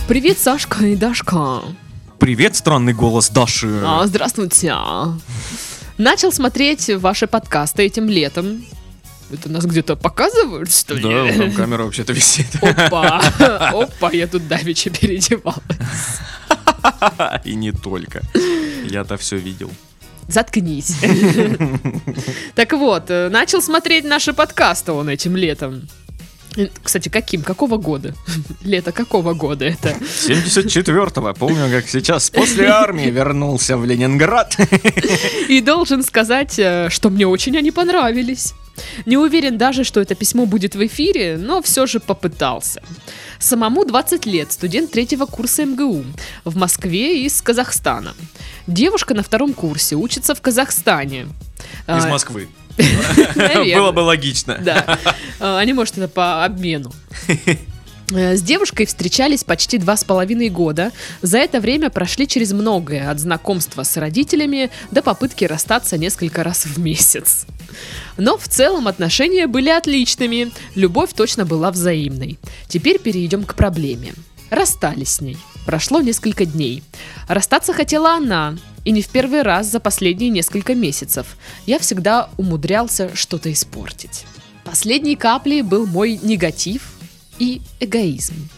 Привет, 0.07 0.37
Сашка 0.39 0.85
и 0.85 0.95
Дашка. 0.95 1.61
Привет, 2.19 2.55
странный 2.55 2.93
голос 2.93 3.29
Даши. 3.29 3.81
А, 3.83 4.05
здравствуйте. 4.07 4.73
Начал 5.97 6.31
смотреть 6.31 6.89
ваши 6.95 7.27
подкасты 7.27 7.83
этим 7.83 8.07
летом. 8.07 8.63
Это 9.31 9.49
нас 9.49 9.65
где-то 9.65 9.95
показывают, 9.95 10.71
что 10.71 10.93
ли? 10.95 11.01
Да, 11.03 11.37
там 11.37 11.51
камера 11.51 11.83
вообще-то 11.83 12.13
висит. 12.13 12.47
Опа, 12.61 13.21
опа, 13.39 14.11
я 14.11 14.27
тут 14.27 14.47
давеча 14.47 14.89
переодевалась. 14.89 15.61
И 17.43 17.55
не 17.55 17.71
только. 17.71 18.21
Я-то 18.85 19.17
все 19.17 19.37
видел. 19.37 19.69
Заткнись. 20.27 20.95
Так 22.55 22.73
вот, 22.73 23.09
э, 23.09 23.29
начал 23.29 23.61
смотреть 23.61 24.03
наши 24.03 24.33
подкасты 24.33 24.91
он 24.91 25.09
этим 25.09 25.37
летом. 25.37 25.87
Э, 26.57 26.67
Кстати, 26.83 27.09
каким? 27.09 27.43
Какого 27.43 27.77
года? 27.77 28.13
Лето 28.63 28.91
какого 28.91 29.33
года 29.33 29.65
это? 29.65 29.89
74-го, 29.89 31.33
помню, 31.33 31.69
как 31.69 31.87
сейчас 31.87 32.29
после 32.29 32.67
армии 32.67 33.09
вернулся 33.11 33.77
в 33.77 33.85
Ленинград. 33.85 34.57
И 35.47 35.61
должен 35.61 36.03
сказать, 36.03 36.57
э, 36.57 36.89
что 36.89 37.09
мне 37.09 37.27
очень 37.27 37.55
они 37.57 37.71
понравились. 37.71 38.53
Не 39.05 39.17
уверен 39.17 39.57
даже, 39.57 39.83
что 39.83 39.99
это 39.99 40.15
письмо 40.15 40.45
будет 40.45 40.75
в 40.75 40.85
эфире, 40.85 41.37
но 41.37 41.61
все 41.61 41.85
же 41.85 41.99
попытался. 41.99 42.81
Самому 43.39 43.85
20 43.85 44.25
лет, 44.25 44.51
студент 44.51 44.91
третьего 44.91 45.25
курса 45.25 45.65
МГУ, 45.65 46.03
в 46.45 46.55
Москве 46.57 47.23
из 47.25 47.41
Казахстана. 47.41 48.13
Девушка 48.67 49.13
на 49.13 49.23
втором 49.23 49.53
курсе, 49.53 49.95
учится 49.95 50.33
в 50.35 50.41
Казахстане. 50.41 51.27
Из 51.87 52.05
А, 52.05 52.09
Москвы. 52.09 52.47
Было 53.75 53.91
бы 53.91 53.99
логично. 54.01 54.59
Да. 54.61 54.97
А, 55.39 55.59
Они, 55.59 55.73
может, 55.73 55.97
это 55.97 56.07
по 56.07 56.43
обмену. 56.45 56.91
Э, 58.11 58.35
С 58.35 58.41
девушкой 58.41 58.85
встречались 58.85 59.43
почти 59.43 59.77
два 59.77 59.97
с 59.97 60.03
половиной 60.03 60.49
года. 60.49 60.91
За 61.21 61.37
это 61.37 61.59
время 61.59 61.89
прошли 61.89 62.27
через 62.27 62.53
многое, 62.53 63.09
от 63.09 63.19
знакомства 63.19 63.83
с 63.83 63.97
родителями 63.97 64.69
до 64.91 65.01
попытки 65.01 65.45
расстаться 65.45 65.97
несколько 65.97 66.43
раз 66.43 66.65
в 66.65 66.79
месяц. 66.79 67.45
Но 68.17 68.37
в 68.37 68.47
целом 68.47 68.87
отношения 68.87 69.47
были 69.47 69.69
отличными, 69.69 70.51
любовь 70.75 71.13
точно 71.13 71.45
была 71.45 71.71
взаимной. 71.71 72.39
Теперь 72.67 72.99
перейдем 72.99 73.43
к 73.43 73.55
проблеме. 73.55 74.13
Расстались 74.49 75.15
с 75.15 75.21
ней. 75.21 75.37
Прошло 75.65 75.99
несколько 75.99 76.45
дней. 76.45 76.83
Расстаться 77.27 77.73
хотела 77.73 78.15
она, 78.15 78.57
и 78.85 78.91
не 78.91 79.01
в 79.01 79.09
первый 79.09 79.41
раз 79.41 79.69
за 79.69 79.81
последние 79.81 80.29
несколько 80.29 80.73
месяцев. 80.73 81.35
Я 81.65 81.77
всегда 81.77 82.29
умудрялся 82.37 83.13
что-то 83.13 83.51
испортить. 83.51 84.23
Последней 84.63 85.17
каплей 85.17 85.61
был 85.61 85.85
мой 85.85 86.17
негатив 86.23 86.96
и 87.39 87.61
эгоизм. 87.79 88.49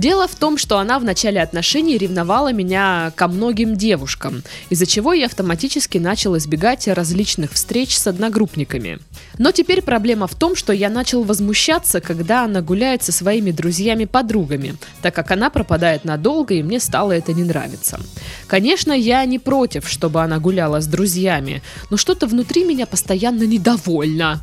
Дело 0.00 0.26
в 0.26 0.34
том, 0.34 0.56
что 0.56 0.78
она 0.78 0.98
в 0.98 1.04
начале 1.04 1.42
отношений 1.42 1.98
ревновала 1.98 2.54
меня 2.54 3.12
ко 3.16 3.28
многим 3.28 3.76
девушкам, 3.76 4.42
из-за 4.70 4.86
чего 4.86 5.12
я 5.12 5.26
автоматически 5.26 5.98
начал 5.98 6.38
избегать 6.38 6.88
различных 6.88 7.52
встреч 7.52 7.98
с 7.98 8.06
одногруппниками. 8.06 8.98
Но 9.36 9.52
теперь 9.52 9.82
проблема 9.82 10.26
в 10.26 10.34
том, 10.34 10.56
что 10.56 10.72
я 10.72 10.88
начал 10.88 11.22
возмущаться, 11.22 12.00
когда 12.00 12.44
она 12.44 12.62
гуляет 12.62 13.02
со 13.02 13.12
своими 13.12 13.50
друзьями-подругами, 13.50 14.76
так 15.02 15.14
как 15.14 15.32
она 15.32 15.50
пропадает 15.50 16.06
надолго, 16.06 16.54
и 16.54 16.62
мне 16.62 16.80
стало 16.80 17.12
это 17.12 17.34
не 17.34 17.44
нравиться. 17.44 18.00
Конечно, 18.46 18.92
я 18.92 19.22
не 19.26 19.38
против, 19.38 19.86
чтобы 19.86 20.22
она 20.22 20.38
гуляла 20.38 20.80
с 20.80 20.86
друзьями, 20.86 21.62
но 21.90 21.98
что-то 21.98 22.26
внутри 22.26 22.64
меня 22.64 22.86
постоянно 22.86 23.42
недовольно. 23.42 24.42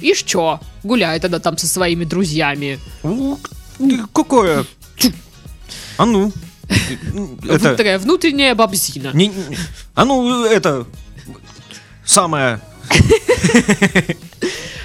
И 0.00 0.14
что? 0.14 0.60
Гуляет 0.82 1.24
она 1.24 1.38
там 1.38 1.56
со 1.58 1.66
своими 1.66 2.04
друзьями. 2.04 2.78
Ух 3.02 3.38
ты, 3.78 4.00
Какое? 4.12 4.64
А 5.96 6.06
ну. 6.06 6.32
Это... 7.48 7.76
такая 7.76 7.98
внутренняя 7.98 8.54
бабзина. 8.54 9.10
не- 9.14 9.32
А 9.94 10.04
ну, 10.04 10.44
это... 10.44 10.86
Самое... 12.04 12.60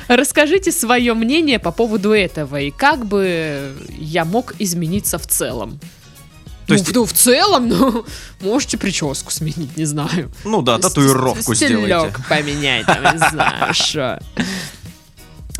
Расскажите 0.07 0.71
свое 0.71 1.13
мнение 1.13 1.59
по 1.59 1.71
поводу 1.71 2.11
этого 2.11 2.59
и 2.59 2.71
как 2.71 3.05
бы 3.05 3.73
я 3.97 4.25
мог 4.25 4.53
измениться 4.59 5.17
в 5.17 5.25
целом. 5.27 5.79
То 5.79 6.73
ну, 6.73 6.75
есть- 6.75 6.87
в, 6.89 6.93
ну, 6.93 7.05
в 7.05 7.13
целом, 7.13 7.67
ну, 7.69 8.05
можете 8.41 8.77
прическу 8.77 9.31
сменить, 9.31 9.75
не 9.77 9.85
знаю. 9.85 10.31
Ну 10.45 10.61
да, 10.61 10.77
татуировку 10.79 11.53
Стилек 11.55 11.85
сделайте. 11.85 12.15
поменять, 12.29 12.85
там, 12.85 13.13
не 13.13 13.17
знаю, 13.29 13.73
что. 13.73 14.21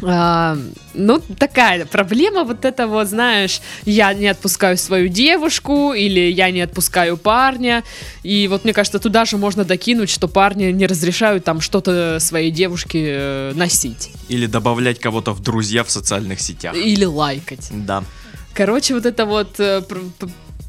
А, 0.05 0.57
ну, 0.93 1.21
такая 1.37 1.85
проблема, 1.85 2.43
вот 2.43 2.65
это 2.65 2.87
вот, 2.87 3.07
знаешь, 3.07 3.61
я 3.85 4.13
не 4.13 4.27
отпускаю 4.27 4.77
свою 4.77 5.07
девушку 5.07 5.93
или 5.93 6.19
я 6.19 6.51
не 6.51 6.61
отпускаю 6.61 7.17
парня, 7.17 7.83
и 8.23 8.47
вот 8.47 8.63
мне 8.63 8.73
кажется, 8.73 8.99
туда 8.99 9.25
же 9.25 9.37
можно 9.37 9.63
докинуть, 9.63 10.09
что 10.09 10.27
парни 10.27 10.65
не 10.71 10.87
разрешают 10.87 11.43
там 11.43 11.61
что-то 11.61 12.17
своей 12.19 12.51
девушке 12.51 13.05
э, 13.05 13.51
носить 13.55 14.11
Или 14.27 14.45
добавлять 14.45 14.99
кого-то 14.99 15.31
в 15.33 15.41
друзья 15.41 15.83
в 15.83 15.89
социальных 15.89 16.41
сетях. 16.41 16.75
или 16.75 17.05
лайкать. 17.05 17.69
Да. 17.71 18.03
Короче, 18.53 18.93
вот 18.93 19.05
это 19.05 19.25
вот 19.25 19.59
э, 19.59 19.81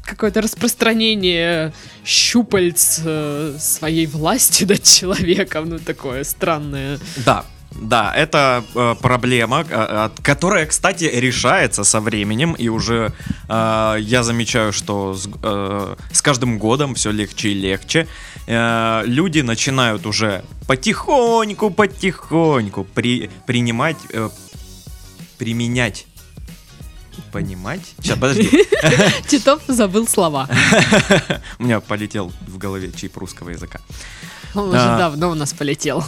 какое-то 0.03 0.41
распространение 0.41 1.73
щупальц 2.05 2.99
э, 3.03 3.55
своей 3.59 4.05
власти 4.05 4.63
над 4.69 4.83
человеком, 4.83 5.69
ну 5.69 5.79
такое 5.79 6.23
странное. 6.23 6.99
Да. 7.25 7.45
Да, 7.81 8.13
это 8.15 8.63
э, 8.73 8.95
проблема, 9.01 9.65
э, 9.69 9.75
от- 10.05 10.21
которая, 10.21 10.65
кстати, 10.65 11.03
решается 11.05 11.83
со 11.83 11.99
временем, 11.99 12.53
и 12.53 12.69
уже 12.69 13.11
э, 13.49 13.97
я 13.99 14.23
замечаю, 14.23 14.71
что 14.71 15.13
с, 15.13 15.27
э, 15.43 15.95
с 16.11 16.21
каждым 16.21 16.57
годом 16.57 16.95
все 16.95 17.11
легче 17.11 17.49
и 17.49 17.53
легче. 17.53 18.07
Э, 18.47 19.01
люди 19.05 19.41
начинают 19.41 20.05
уже 20.05 20.43
потихоньку, 20.67 21.69
потихоньку 21.69 22.85
при, 22.85 23.29
принимать, 23.45 23.97
э, 24.13 24.29
применять. 25.37 26.05
Понимать? 27.33 27.81
Сейчас, 28.01 28.17
подожди. 28.17 28.49
Титов 29.27 29.61
забыл 29.67 30.07
слова. 30.07 30.47
У 31.59 31.63
меня 31.63 31.81
полетел 31.81 32.31
в 32.47 32.57
голове 32.57 32.91
чип 32.93 33.17
русского 33.17 33.49
языка. 33.49 33.79
Он 34.53 34.69
уже 34.69 34.79
А. 34.79 34.97
давно 34.97 35.31
у 35.31 35.35
нас 35.35 35.51
полетел. 35.53 36.03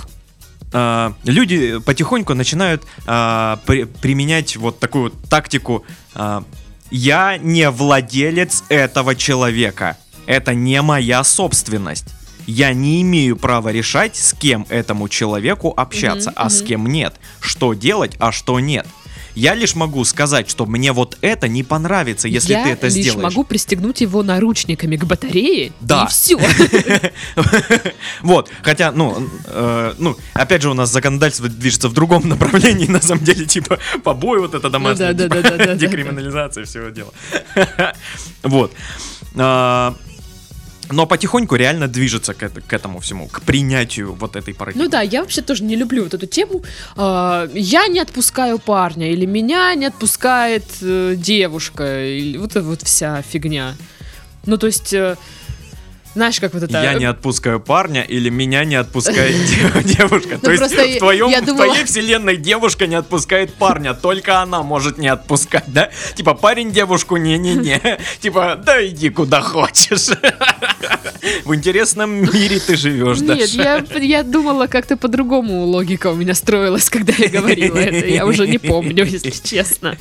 А, 0.74 1.14
люди 1.24 1.80
потихоньку 1.80 2.34
начинают 2.34 2.84
а, 3.06 3.60
при- 3.66 3.86
применять 3.86 4.56
вот 4.58 4.80
такую 4.80 5.06
вот 5.06 5.30
тактику. 5.30 5.86
а, 6.14 6.44
я 6.90 7.38
не 7.38 7.70
владелец 7.70 8.64
этого 8.70 9.14
человека. 9.16 9.98
Это 10.26 10.54
не 10.54 10.82
моя 10.82 11.24
собственность. 11.24 12.06
Я 12.46 12.72
не 12.74 13.02
имею 13.02 13.36
права 13.36 13.70
решать, 13.74 14.16
с 14.16 14.34
кем 14.34 14.66
этому 14.70 15.10
человеку 15.10 15.74
общаться, 15.76 16.30
Мгм, 16.32 16.40
а 16.42 16.50
с 16.50 16.60
мгм. 16.60 16.68
кем 16.68 16.88
нет. 16.88 17.16
Что 17.42 17.74
делать, 17.74 18.16
а 18.20 18.32
что 18.32 18.60
нет. 18.62 18.88
Я 19.38 19.54
лишь 19.54 19.76
могу 19.76 20.04
сказать, 20.04 20.50
что 20.50 20.66
мне 20.66 20.92
вот 20.94 21.16
это 21.22 21.48
не 21.48 21.62
понравится, 21.62 22.28
если 22.28 22.54
я 22.54 22.64
ты 22.64 22.70
это 22.72 22.88
лишь 22.88 22.94
сделаешь. 22.94 23.22
могу 23.24 23.44
пристегнуть 23.44 24.02
его 24.02 24.24
наручниками 24.24 24.98
к 24.98 25.04
батарее, 25.06 25.74
Да. 25.80 26.06
и 26.06 26.08
все. 26.10 26.40
Вот, 28.24 28.50
хотя, 28.64 28.92
ну, 28.92 29.30
э, 29.46 29.94
ну, 30.00 30.18
опять 30.34 30.64
же, 30.64 30.72
у 30.72 30.74
нас 30.74 30.92
законодательство 30.92 31.48
движется 31.48 31.88
в 31.88 31.94
другом 31.94 32.28
направлении, 32.28 32.88
на 32.92 33.00
самом 33.00 33.24
деле, 33.24 33.46
типа, 33.46 33.78
побои, 34.04 34.40
вот 34.40 34.56
это 34.56 34.72
домашнее, 34.72 35.14
типа, 35.14 35.76
декриминализация 35.76 36.66
всего 36.66 36.90
дела. 36.90 37.14
Вот. 38.42 38.74
Но 40.92 41.06
потихоньку 41.06 41.56
реально 41.56 41.88
движется 41.88 42.34
к, 42.34 42.50
к 42.50 42.74
этому 42.74 43.00
всему, 43.00 43.28
к 43.28 43.42
принятию 43.42 44.14
вот 44.14 44.36
этой 44.36 44.54
парадигмы. 44.54 44.86
Ну 44.86 44.90
да, 44.90 45.02
я 45.02 45.22
вообще 45.22 45.42
тоже 45.42 45.64
не 45.64 45.76
люблю 45.76 46.04
вот 46.04 46.14
эту 46.14 46.26
тему. 46.28 46.64
А, 46.96 47.50
Я 47.54 47.88
не 47.88 48.00
отпускаю 48.00 48.60
парня, 48.60 49.12
или 49.12 49.26
меня 49.26 49.74
не 49.76 49.86
отпускает 49.86 50.66
э, 50.82 51.16
девушка, 51.18 52.06
или 52.06 52.38
вот 52.38 52.52
эта 52.52 52.64
вот 52.64 52.82
вся 52.84 53.22
фигня. 53.22 53.76
Ну, 54.46 54.58
то 54.58 54.68
есть, 54.68 54.94
э, 54.94 55.18
знаешь, 56.18 56.40
как 56.40 56.54
вот 56.56 56.64
это... 56.64 56.82
Я 56.82 56.96
не 56.96 57.06
отпускаю 57.06 57.60
парня 57.60 58.02
или 58.02 58.30
меня 58.30 58.66
не 58.66 58.76
отпускает 58.76 59.36
дев- 59.50 59.84
девушка. 59.98 60.40
То 60.40 60.52
есть 60.52 60.64
в, 60.64 60.98
твоей 61.00 61.86
вселенной 61.86 62.38
девушка 62.38 62.88
не 62.88 62.96
отпускает 62.96 63.54
парня, 63.54 63.94
только 63.94 64.42
она 64.42 64.64
может 64.64 64.98
не 64.98 65.08
отпускать, 65.08 65.66
да? 65.68 65.92
Типа 66.16 66.34
парень 66.34 66.72
девушку 66.72 67.18
не-не-не. 67.18 68.00
Типа 68.20 68.60
да 68.64 68.86
иди 68.86 69.10
куда 69.10 69.42
хочешь. 69.42 70.08
В 71.46 71.54
интересном 71.54 72.10
мире 72.12 72.60
ты 72.60 72.76
живешь, 72.76 73.20
Нет, 73.20 73.56
Даша. 73.56 73.86
я, 73.94 74.00
я 74.00 74.24
думала, 74.24 74.66
как-то 74.66 74.98
по-другому 74.98 75.66
логика 75.66 76.08
у 76.08 76.16
меня 76.16 76.34
строилась, 76.34 76.90
когда 76.90 77.14
я 77.16 77.30
говорила 77.30 77.78
это. 77.78 78.08
Я 78.08 78.26
уже 78.26 78.48
не 78.48 78.58
помню, 78.58 79.06
если 79.06 79.30
честно. 79.30 79.96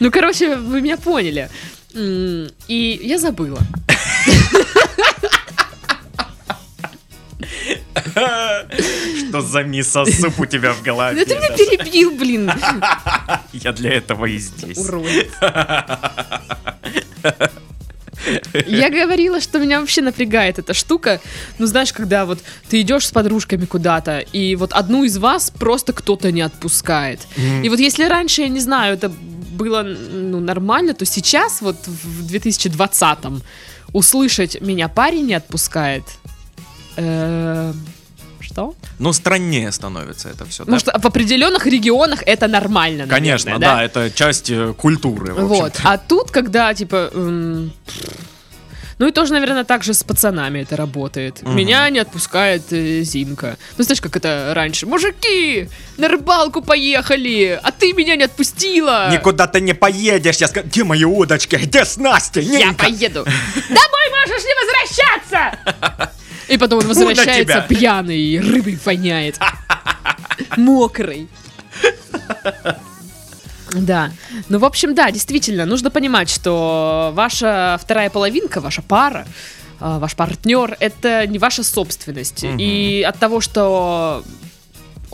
Ну, 0.00 0.10
короче, 0.10 0.56
вы 0.56 0.82
меня 0.82 0.98
поняли. 0.98 1.48
И 1.94 3.00
я 3.02 3.18
забыла. 3.18 3.60
Что 9.28 9.40
за 9.40 9.62
мисо-суп 9.62 10.40
у 10.40 10.46
тебя 10.46 10.72
в 10.72 10.82
голове? 10.82 11.24
Ты 11.24 11.34
меня 11.34 11.48
перебил, 11.48 12.16
блин. 12.16 12.50
Я 13.52 13.72
для 13.72 13.94
этого 13.94 14.26
и 14.26 14.38
здесь. 14.38 14.78
Урод. 14.78 15.06
Я 18.66 18.90
говорила, 18.90 19.40
что 19.40 19.58
меня 19.58 19.80
вообще 19.80 20.02
напрягает 20.02 20.58
эта 20.58 20.74
штука. 20.74 21.20
Ну, 21.58 21.66
знаешь, 21.66 21.92
когда 21.92 22.24
вот 22.24 22.38
ты 22.68 22.80
идешь 22.80 23.06
с 23.06 23.12
подружками 23.12 23.66
куда-то, 23.66 24.18
и 24.18 24.56
вот 24.56 24.72
одну 24.72 25.04
из 25.04 25.18
вас 25.18 25.50
просто 25.50 25.92
кто-то 25.92 26.32
не 26.32 26.42
отпускает. 26.42 27.20
И 27.62 27.68
вот 27.68 27.78
если 27.78 28.04
раньше, 28.04 28.42
я 28.42 28.48
не 28.48 28.60
знаю, 28.60 28.94
это 28.94 29.12
было 29.56 29.82
ну, 29.82 30.40
нормально, 30.40 30.94
то 30.94 31.04
сейчас, 31.04 31.62
вот 31.62 31.76
в 31.86 32.26
2020-м, 32.26 33.42
услышать 33.92 34.60
меня 34.60 34.88
парень 34.88 35.26
не 35.26 35.34
отпускает. 35.34 36.04
э, 36.96 37.72
Что? 38.56 38.74
Ну, 38.98 39.12
страннее 39.12 39.70
становится 39.70 40.30
это 40.30 40.46
все, 40.46 40.64
Потому 40.64 40.78
что 40.78 40.98
в 40.98 41.04
определенных 41.04 41.66
регионах 41.66 42.22
это 42.24 42.48
нормально. 42.48 43.04
наверное, 43.04 43.18
Конечно, 43.20 43.58
да, 43.58 43.82
это 43.84 44.10
часть 44.10 44.48
э, 44.50 44.72
культуры, 44.72 45.34
Вот. 45.34 45.74
А 45.84 45.98
тут, 45.98 46.30
когда, 46.30 46.72
типа... 46.72 47.10
м, 47.12 47.70
Ну 48.98 49.08
и 49.08 49.12
тоже, 49.12 49.34
наверное, 49.34 49.64
так 49.64 49.82
же 49.84 49.92
с 49.92 50.02
пацанами 50.02 50.60
это 50.60 50.74
работает. 50.74 51.42
Мгм. 51.42 51.54
Меня 51.54 51.90
не 51.90 51.98
отпускает 51.98 52.62
э, 52.72 53.02
Зинка. 53.02 53.58
Ну, 53.76 53.84
знаешь, 53.84 54.00
как 54.00 54.16
это 54.16 54.52
раньше? 54.54 54.86
Мужики, 54.86 55.68
на 55.98 56.08
рыбалку 56.08 56.62
поехали, 56.62 57.60
а 57.62 57.70
ты 57.72 57.92
меня 57.92 58.16
не 58.16 58.24
отпустила. 58.24 59.10
Никуда 59.12 59.46
ты 59.48 59.60
не 59.60 59.74
поедешь, 59.74 60.36
я 60.36 60.48
скажу, 60.48 60.66
где 60.66 60.82
мои 60.84 61.04
удочки, 61.04 61.56
где 61.56 61.84
снасти, 61.84 62.38
Я 62.38 62.58
Нинка? 62.68 62.84
поеду. 62.86 63.22
Домой 63.68 64.06
можешь 64.18 64.44
не 64.44 64.54
возвращаться! 64.62 66.10
И 66.48 66.58
потом 66.58 66.80
он 66.80 66.86
возвращается 66.86 67.64
пьяный, 67.68 68.40
рыбой 68.40 68.78
воняет. 68.84 69.38
Мокрый. 70.56 71.28
Да. 73.72 74.12
Ну, 74.48 74.58
в 74.58 74.64
общем, 74.64 74.94
да, 74.94 75.10
действительно, 75.10 75.66
нужно 75.66 75.90
понимать, 75.90 76.30
что 76.30 77.12
ваша 77.14 77.78
вторая 77.82 78.10
половинка, 78.10 78.60
ваша 78.60 78.82
пара, 78.82 79.26
а, 79.80 79.98
ваш 79.98 80.14
партнер, 80.14 80.76
это 80.80 81.26
не 81.26 81.38
ваша 81.38 81.62
собственность. 81.62 82.44
И 82.44 83.04
от 83.06 83.18
того, 83.18 83.40
что 83.40 84.22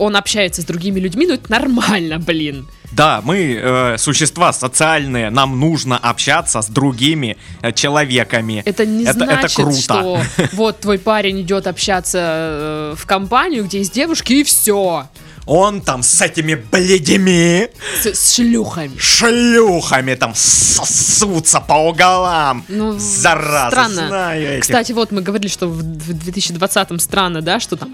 он 0.03 0.15
общается 0.15 0.61
с 0.61 0.65
другими 0.65 0.99
людьми, 0.99 1.25
ну, 1.27 1.33
это 1.35 1.51
нормально, 1.51 2.19
блин. 2.19 2.67
Да, 2.91 3.21
мы 3.23 3.59
э, 3.59 3.97
существа 3.97 4.53
социальные, 4.53 5.31
нам 5.31 5.59
нужно 5.59 5.97
общаться 5.97 6.61
с 6.61 6.67
другими 6.67 7.37
э, 7.61 7.71
человеками. 7.71 8.61
Это 8.65 8.85
не 8.85 9.03
Это- 9.03 9.23
это 9.23 9.35
значит, 9.39 9.55
круто. 9.55 9.81
что 9.81 10.21
вот 10.53 10.79
твой 10.81 10.99
парень 10.99 11.41
идет 11.41 11.65
общаться 11.65 12.19
э, 12.21 12.95
в 12.95 13.05
компанию, 13.07 13.63
где 13.65 13.79
есть 13.79 13.93
девушки, 13.93 14.33
и 14.33 14.43
все. 14.43 15.07
Он 15.45 15.81
там 15.81 16.03
с 16.03 16.21
этими 16.21 16.55
бледями, 16.55 17.69
С, 18.01 18.05
с 18.15 18.35
шлюхами. 18.35 18.97
шлюхами 18.97 20.15
там 20.15 20.33
сосутся 20.35 21.59
по 21.59 21.73
углам. 21.89 22.63
Ну, 22.69 22.97
Зараза, 22.97 23.71
странно. 23.71 24.07
знаю 24.07 24.49
этих. 24.53 24.61
Кстати, 24.61 24.93
вот 24.93 25.11
мы 25.11 25.21
говорили, 25.21 25.49
что 25.49 25.67
в 25.67 25.81
в 25.83 26.27
2020-м 26.27 26.99
странно, 26.99 27.41
да, 27.41 27.59
что 27.59 27.75
там 27.75 27.91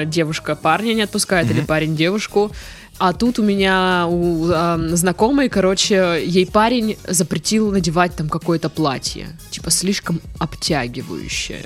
э, 0.00 0.04
девушка 0.06 0.54
парня 0.54 0.94
не 0.94 1.02
отпускает 1.02 1.50
или 1.50 1.60
парень 1.60 1.96
девушку. 1.96 2.52
А 2.98 3.12
тут 3.12 3.38
у 3.38 3.42
меня 3.42 4.06
у 4.08 4.48
э, 4.50 4.88
знакомой, 4.92 5.48
короче, 5.48 6.22
ей 6.24 6.46
парень 6.46 6.96
запретил 7.08 7.72
надевать 7.72 8.14
там 8.14 8.28
какое-то 8.28 8.68
платье, 8.68 9.28
типа 9.50 9.70
слишком 9.70 10.20
обтягивающее. 10.38 11.64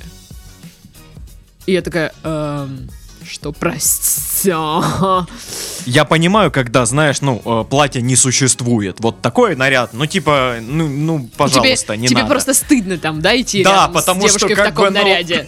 И 1.66 1.72
я 1.72 1.82
такая, 1.82 2.12
эм, 2.22 2.88
что 3.28 3.52
прости. 3.52 4.50
Я 5.86 6.04
понимаю, 6.04 6.50
когда, 6.50 6.86
знаешь, 6.86 7.20
ну, 7.20 7.42
э, 7.44 7.64
платья 7.68 8.00
не 8.00 8.16
существует. 8.16 8.96
Вот 9.00 9.20
такой 9.20 9.56
наряд, 9.56 9.92
ну, 9.92 10.06
типа, 10.06 10.56
ну, 10.60 10.88
ну 10.88 11.30
пожалуйста, 11.36 11.94
тебе, 11.94 12.02
не 12.02 12.08
тебе 12.08 12.22
надо. 12.22 12.30
просто 12.30 12.54
стыдно 12.54 12.98
там, 12.98 13.20
да, 13.20 13.38
идти 13.40 13.62
Да, 13.62 13.88
потому 13.88 14.26
с 14.26 14.30
что 14.30 14.38
девушкой 14.40 14.54
в 14.54 14.56
как 14.56 14.66
таком 14.68 14.84
бы, 14.86 14.90
ну, 14.90 14.98
наряде. 15.00 15.46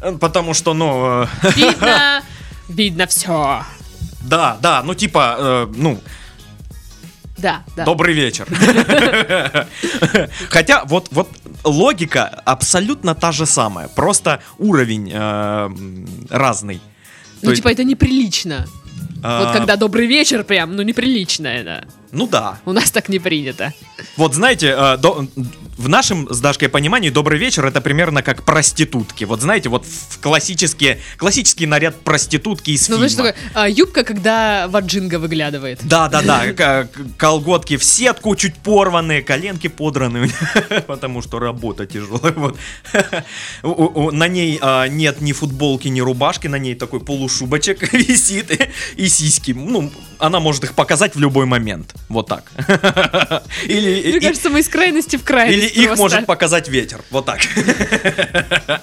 Э, 0.00 0.12
Потому 0.20 0.54
что, 0.54 0.74
ну, 0.74 1.22
э, 1.22 1.26
Видно, 1.56 2.22
видно 2.68 3.06
все. 3.08 3.62
да, 4.22 4.56
да, 4.60 4.82
ну, 4.84 4.94
типа, 4.94 5.36
э, 5.38 5.66
ну, 5.76 6.00
Да, 7.38 7.62
да. 7.76 7.84
Добрый 7.84 8.14
вечер. 8.14 8.46
Хотя 10.50 10.84
вот, 10.84 11.08
вот 11.10 11.28
логика 11.64 12.26
абсолютно 12.44 13.14
та 13.14 13.32
же 13.32 13.46
самая, 13.46 13.88
просто 13.88 14.42
уровень 14.58 15.10
э, 15.12 15.70
разный. 16.30 16.80
Ну, 17.40 17.46
То 17.46 17.50
есть, 17.50 17.62
типа, 17.62 17.72
это 17.72 17.84
неприлично. 17.84 18.66
а, 19.22 19.44
Вот 19.44 19.56
когда 19.56 19.76
добрый 19.76 20.06
вечер 20.06 20.42
прям, 20.44 20.74
ну, 20.74 20.82
неприлично 20.82 21.46
это. 21.46 21.86
Ну 22.10 22.26
да. 22.26 22.58
У 22.64 22.72
нас 22.72 22.90
так 22.90 23.08
не 23.08 23.18
принято. 23.18 23.72
Вот 24.16 24.34
знаете, 24.34 24.74
э, 24.76 24.96
до- 24.96 25.26
в 25.76 25.88
нашем 25.88 26.28
с 26.32 26.40
Дашкой 26.40 26.68
понимании 26.68 27.10
добрый 27.10 27.38
вечер 27.38 27.64
это 27.66 27.80
примерно 27.80 28.22
как 28.22 28.42
проститутки. 28.44 29.24
Вот 29.24 29.40
знаете, 29.42 29.68
вот 29.68 29.84
в 29.86 30.18
классические, 30.20 30.98
классический 31.18 31.66
наряд 31.66 31.96
проститутки 32.00 32.70
из 32.70 32.88
Ну, 32.88 32.96
фильма. 32.96 33.08
знаешь, 33.08 33.34
такое, 33.34 33.50
а, 33.54 33.68
юбка, 33.68 34.02
когда 34.04 34.66
ваджинга 34.68 35.18
выглядывает. 35.18 35.80
Да, 35.82 36.08
да, 36.08 36.22
да, 36.22 36.88
колготки 37.16 37.76
в 37.76 37.84
сетку 37.84 38.34
чуть 38.36 38.54
порванные, 38.56 39.22
коленки 39.22 39.68
подраны, 39.68 40.30
потому 40.86 41.22
что 41.22 41.38
работа 41.38 41.86
тяжелая. 41.86 42.32
Вот. 42.32 42.56
На 44.12 44.28
ней 44.28 44.58
а, 44.60 44.86
нет 44.88 45.20
ни 45.20 45.32
футболки, 45.32 45.88
ни 45.88 46.00
рубашки, 46.00 46.46
на 46.48 46.56
ней 46.58 46.74
такой 46.74 47.00
полушубочек 47.00 47.92
висит 47.92 48.50
и, 48.50 48.70
и 48.96 49.08
сиськи. 49.08 49.52
Ну, 49.52 49.92
она 50.18 50.40
может 50.40 50.64
их 50.64 50.74
показать 50.74 51.14
в 51.14 51.20
любой 51.20 51.46
момент. 51.46 51.94
Вот 52.08 52.26
так. 52.26 52.44
Или, 53.64 54.08
Мне 54.08 54.16
и- 54.16 54.20
кажется, 54.20 54.48
мы 54.50 54.60
из 54.60 54.68
крайности 54.68 55.16
в 55.16 55.24
крайность 55.24 55.74
или 55.76 55.82
их 55.82 55.86
просто. 55.88 56.02
может 56.02 56.26
показать 56.26 56.68
ветер. 56.68 57.00
Вот 57.10 57.26
так. 57.26 57.40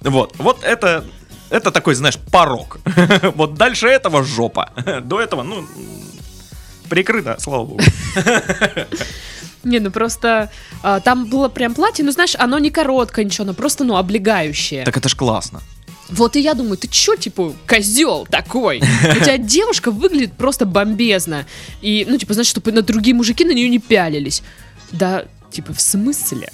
Вот. 0.00 0.34
Вот 0.38 0.64
это. 0.64 1.04
Это 1.50 1.72
такой, 1.72 1.94
знаешь, 1.94 2.16
порог. 2.30 2.78
Вот 3.34 3.54
дальше 3.54 3.88
этого 3.88 4.22
жопа. 4.22 4.70
До 5.02 5.20
этого, 5.20 5.42
ну, 5.42 5.66
прикрыто, 6.88 7.36
слава 7.40 7.64
богу. 7.64 7.80
Не, 9.64 9.78
ну 9.80 9.90
просто 9.90 10.50
а, 10.82 11.00
там 11.00 11.26
было 11.26 11.48
прям 11.50 11.74
платье, 11.74 12.02
ну 12.04 12.12
знаешь, 12.12 12.34
оно 12.38 12.58
не 12.58 12.70
короткое, 12.70 13.24
ничего, 13.26 13.44
оно 13.44 13.52
просто, 13.54 13.84
ну, 13.84 13.96
облегающее. 13.96 14.84
Так 14.84 14.96
это 14.96 15.08
ж 15.10 15.14
классно. 15.14 15.60
Вот 16.10 16.36
и 16.36 16.40
я 16.40 16.54
думаю, 16.54 16.76
ты 16.76 16.88
чё, 16.88 17.16
типа, 17.16 17.54
козел 17.66 18.26
такой? 18.30 18.78
У 18.78 19.24
тебя 19.24 19.38
девушка 19.38 19.90
выглядит 19.90 20.32
просто 20.32 20.66
бомбезно. 20.66 21.46
И, 21.80 22.06
ну, 22.08 22.18
типа, 22.18 22.34
знаешь, 22.34 22.48
чтобы 22.48 22.72
на 22.72 22.82
другие 22.82 23.14
мужики 23.14 23.44
на 23.44 23.52
нее 23.52 23.68
не 23.68 23.78
пялились. 23.78 24.42
Да, 24.92 25.24
типа, 25.52 25.72
в 25.72 25.80
смысле? 25.80 26.50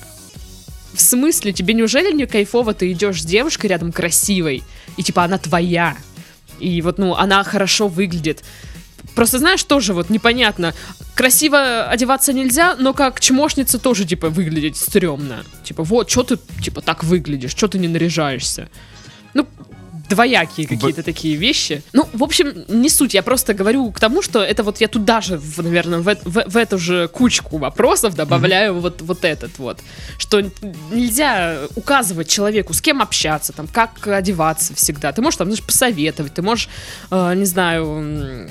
В 0.92 1.00
смысле? 1.00 1.52
Тебе 1.52 1.74
неужели 1.74 2.12
не 2.12 2.26
кайфово 2.26 2.74
ты 2.74 2.92
идешь 2.92 3.22
с 3.22 3.24
девушкой 3.24 3.66
рядом 3.66 3.92
красивой, 3.92 4.62
и 4.96 5.02
типа 5.02 5.24
она 5.24 5.38
твоя? 5.38 5.96
И 6.58 6.80
вот, 6.82 6.98
ну, 6.98 7.14
она 7.14 7.42
хорошо 7.44 7.88
выглядит. 7.88 8.42
Просто 9.14 9.38
знаешь, 9.38 9.62
тоже 9.62 9.94
вот 9.94 10.10
непонятно. 10.10 10.74
Красиво 11.14 11.86
одеваться 11.86 12.32
нельзя, 12.32 12.76
но 12.78 12.92
как 12.92 13.20
чмошница 13.20 13.78
тоже, 13.78 14.04
типа, 14.04 14.28
выглядеть 14.28 14.76
стрёмно. 14.76 15.44
Типа, 15.64 15.82
вот, 15.82 16.10
что 16.10 16.22
ты, 16.22 16.38
типа, 16.62 16.82
так 16.82 17.04
выглядишь, 17.04 17.52
что 17.52 17.68
ты 17.68 17.78
не 17.78 17.88
наряжаешься? 17.88 18.68
Ну, 19.36 19.46
двоякие 20.08 20.66
какие-то 20.68 21.02
такие 21.02 21.34
вещи. 21.36 21.82
Ну, 21.92 22.08
в 22.12 22.22
общем, 22.22 22.64
не 22.68 22.88
суть. 22.88 23.12
Я 23.14 23.22
просто 23.24 23.54
говорю 23.54 23.90
к 23.90 23.98
тому, 23.98 24.22
что 24.22 24.38
это 24.40 24.62
вот 24.62 24.80
я 24.80 24.86
туда 24.86 25.20
же, 25.20 25.36
в- 25.36 25.58
наверное, 25.62 25.98
в, 25.98 26.04
в- 26.24 26.44
в 26.48 26.56
эту 26.56 26.78
же 26.78 27.08
кучку 27.08 27.58
вопросов 27.58 28.14
добавляю 28.14 28.78
вот, 28.80 29.02
вот 29.02 29.24
этот 29.24 29.58
вот. 29.58 29.80
Что 30.18 30.42
нельзя 30.92 31.58
указывать 31.74 32.28
человеку, 32.28 32.72
с 32.72 32.80
кем 32.80 33.02
общаться, 33.02 33.52
там, 33.52 33.66
как 33.66 34.06
одеваться 34.06 34.74
всегда. 34.74 35.12
Ты 35.12 35.22
можешь 35.22 35.38
там, 35.38 35.48
знаешь, 35.48 35.64
посоветовать, 35.64 36.34
ты 36.34 36.42
можешь, 36.42 36.68
э, 37.10 37.34
не 37.34 37.44
знаю, 37.44 38.48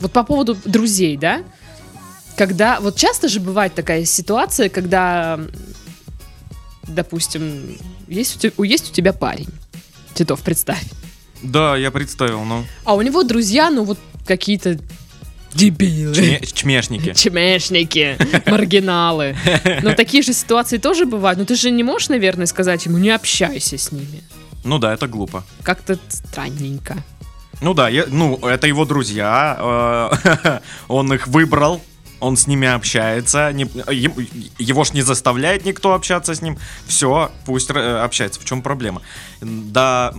вот 0.00 0.12
по 0.12 0.22
поводу 0.22 0.56
друзей, 0.64 1.16
да? 1.16 1.42
Когда, 2.36 2.78
вот 2.80 2.96
часто 2.96 3.28
же 3.28 3.40
бывает 3.40 3.74
такая 3.74 4.04
ситуация, 4.04 4.68
когда, 4.68 5.40
допустим, 6.86 7.78
есть 8.08 8.36
у, 8.36 8.38
те- 8.38 8.52
есть 8.68 8.90
у 8.90 8.92
тебя 8.92 9.12
парень, 9.12 9.48
Титов, 10.14 10.40
представь. 10.42 10.82
Да, 11.42 11.76
я 11.76 11.90
представил, 11.90 12.44
ну. 12.44 12.64
А 12.84 12.94
у 12.94 13.02
него 13.02 13.22
друзья, 13.22 13.70
ну 13.70 13.84
вот 13.84 13.98
какие-то 14.26 14.78
дебилы. 15.54 16.14
чме- 16.14 16.52
Чмешники. 16.52 17.12
Чмешники, 17.14 18.16
маргиналы. 18.50 19.36
Но 19.82 19.92
такие 19.96 20.22
же 20.22 20.32
ситуации 20.32 20.78
тоже 20.78 21.04
бывают. 21.04 21.38
Но 21.38 21.44
ты 21.44 21.54
же 21.54 21.70
не 21.70 21.82
можешь, 21.82 22.08
наверное, 22.08 22.46
сказать 22.46 22.86
ему, 22.86 22.98
не 22.98 23.10
общайся 23.10 23.76
с 23.76 23.92
ними. 23.92 24.22
Ну 24.64 24.78
да, 24.78 24.94
это 24.94 25.06
глупо. 25.06 25.44
Как-то 25.62 25.98
странненько. 26.08 26.96
Ну 27.60 27.74
да, 27.74 27.88
я- 27.88 28.06
ну, 28.08 28.36
это 28.38 28.66
его 28.66 28.84
друзья. 28.84 30.10
э, 30.44 30.60
Он 30.88 31.12
их 31.12 31.26
выбрал. 31.28 31.82
Он 32.20 32.36
с 32.36 32.46
ними 32.46 32.66
общается. 32.68 33.52
не- 33.52 33.66
его 34.58 34.84
ж 34.84 34.92
не 34.94 35.02
заставляет 35.02 35.64
никто 35.64 35.92
общаться 35.94 36.34
с 36.34 36.42
ним. 36.42 36.58
Все, 36.86 37.30
пусть 37.44 37.70
э, 37.70 37.98
общается. 38.04 38.40
В 38.40 38.44
чем 38.44 38.62
проблема? 38.62 39.02
Да. 39.40 40.12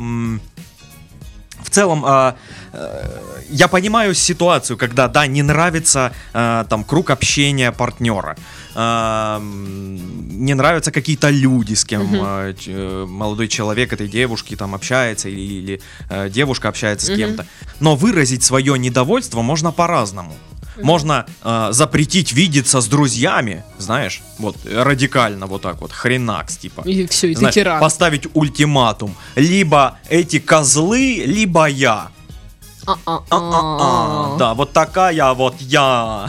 В 1.63 1.69
целом, 1.71 2.03
а, 2.05 2.36
э, 2.73 3.19
я 3.49 3.67
понимаю 3.67 4.13
ситуацию, 4.13 4.77
когда, 4.77 5.08
да, 5.08 5.25
не 5.25 5.41
нравится 5.41 6.13
э, 6.34 6.65
там 6.69 6.84
круг 6.84 7.10
общения 7.10 7.71
партнера, 7.71 8.36
а, 8.75 9.38
м, 9.39 10.45
не 10.45 10.53
нравятся 10.53 10.91
какие-то 10.91 11.29
люди, 11.31 11.73
с 11.73 11.84
кем 11.84 12.08
э, 12.13 12.53
э, 12.67 13.05
молодой 13.10 13.47
человек 13.47 13.93
этой 13.93 14.08
девушки 14.08 14.55
там 14.55 14.75
общается 14.75 15.27
или, 15.29 15.41
или, 15.41 15.81
э, 16.10 16.29
девушка 16.29 16.69
общается 16.69 17.08
с 17.08 17.10
кем-то. 17.17 17.47
Но 17.79 17.95
выразить 17.95 18.43
свое 18.43 18.77
недовольство 18.77 19.41
можно 19.41 19.71
по-разному. 19.71 20.36
Можно 20.81 21.25
э, 21.43 21.67
запретить 21.71 22.33
видеться 22.33 22.81
с 22.81 22.88
друзьями, 22.88 23.63
знаешь, 23.77 24.21
вот 24.39 24.57
э, 24.65 24.83
радикально 24.83 25.47
вот 25.47 25.61
так 25.61 25.81
вот, 25.81 25.91
хренакс, 25.91 26.57
типа. 26.57 26.81
И 26.81 27.07
все, 27.07 27.31
и 27.31 27.33
ты 27.33 27.39
Знаешь, 27.39 27.55
тиран. 27.55 27.79
поставить 27.79 28.27
ультиматум. 28.33 29.15
Либо 29.35 29.97
эти 30.09 30.39
козлы, 30.39 31.23
либо 31.25 31.65
я. 31.65 32.09
А-а-а. 32.88 34.38
Да, 34.38 34.53
вот 34.53 34.71
такая 34.71 35.33
вот 35.33 35.55
я. 35.59 36.27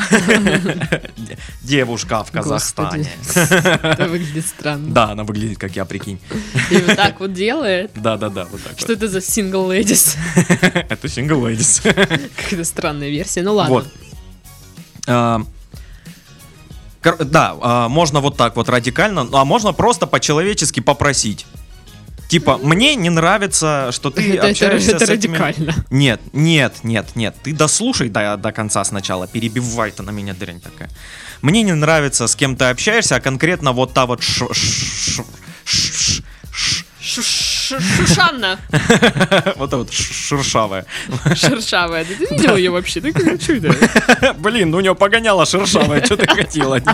Девушка 1.63 2.25
в 2.25 2.31
Казахстане. 2.31 3.09
Это 3.35 4.07
выглядит 4.09 4.47
странно. 4.47 4.89
Да, 4.93 5.11
она 5.11 5.25
выглядит 5.25 5.59
как 5.59 5.77
я, 5.77 5.85
прикинь. 5.85 6.19
И 6.71 6.77
вот 6.77 6.97
так 6.97 7.21
вот 7.21 7.35
делает. 7.35 7.91
Да, 7.95 8.17
да, 8.17 8.31
да, 8.31 8.47
вот 8.51 8.63
так 8.63 8.79
Что 8.79 8.95
это 8.95 9.09
за 9.09 9.21
сингл 9.21 9.65
вот. 9.65 9.75
Это 9.75 11.09
single 11.09 11.43
ladies. 11.43 11.83
Какая-то 11.83 12.65
странная 12.65 13.11
версия. 13.11 13.43
Ну 13.43 13.55
ладно. 13.55 13.75
Вот. 13.75 13.87
А, 15.07 15.43
Да, 17.21 17.57
а, 17.61 17.89
можно 17.89 18.21
вот 18.21 18.37
так 18.37 18.57
вот 18.57 18.69
радикально, 18.69 19.29
а 19.33 19.45
можно 19.45 19.73
просто 19.73 20.07
по-человечески 20.07 20.81
попросить. 20.81 21.47
Типа, 22.29 22.59
мне 22.59 22.97
не 22.97 23.09
нравится, 23.11 23.91
что 23.93 24.11
ты 24.11 24.23
Это, 24.35 24.37
это, 24.39 24.47
общаешься 24.49 24.97
это 24.97 25.07
с 25.07 25.09
этими... 25.09 25.37
радикально. 25.37 25.75
Нет, 25.91 26.21
нет, 26.33 26.75
нет, 26.83 27.15
нет. 27.15 27.37
Ты 27.45 27.53
дослушай 27.55 28.09
до, 28.09 28.37
до 28.37 28.51
конца 28.51 28.83
сначала. 28.85 29.29
Перебивай 29.29 29.93
ты 29.93 30.03
на 30.03 30.11
меня, 30.11 30.35
дрянь 30.35 30.61
такая. 30.61 30.91
Мне 31.43 31.63
не 31.63 31.75
нравится, 31.75 32.27
с 32.27 32.35
кем 32.35 32.57
ты 32.57 32.65
общаешься, 32.65 33.17
а 33.17 33.21
конкретно 33.21 33.71
вот 33.73 33.93
та 33.95 34.07
вот 34.07 34.23
ш- 34.25 34.53
ш- 34.53 35.23
ш- 35.25 35.25
ш- 35.65 36.23
ш- 36.51 36.85
Ш- 36.99 37.23
ш- 37.23 37.56
Шушанна. 37.67 38.59
вот 39.57 39.71
та 39.71 39.77
вот 39.77 39.93
шершавая. 39.93 40.87
Шершавая. 41.35 42.05
Да 42.05 42.15
Ты 42.15 42.35
видел 42.35 42.57
ее 42.57 42.71
вообще? 42.71 43.01
Да 43.01 43.13
как- 43.13 43.41
что 43.41 43.55
это? 43.55 44.35
Блин, 44.39 44.71
ну 44.71 44.79
у 44.79 44.81
него 44.81 44.95
погоняла 44.95 45.47
шершавая, 45.47 46.05
что 46.05 46.17
ты 46.17 46.27
хотела? 46.27 46.81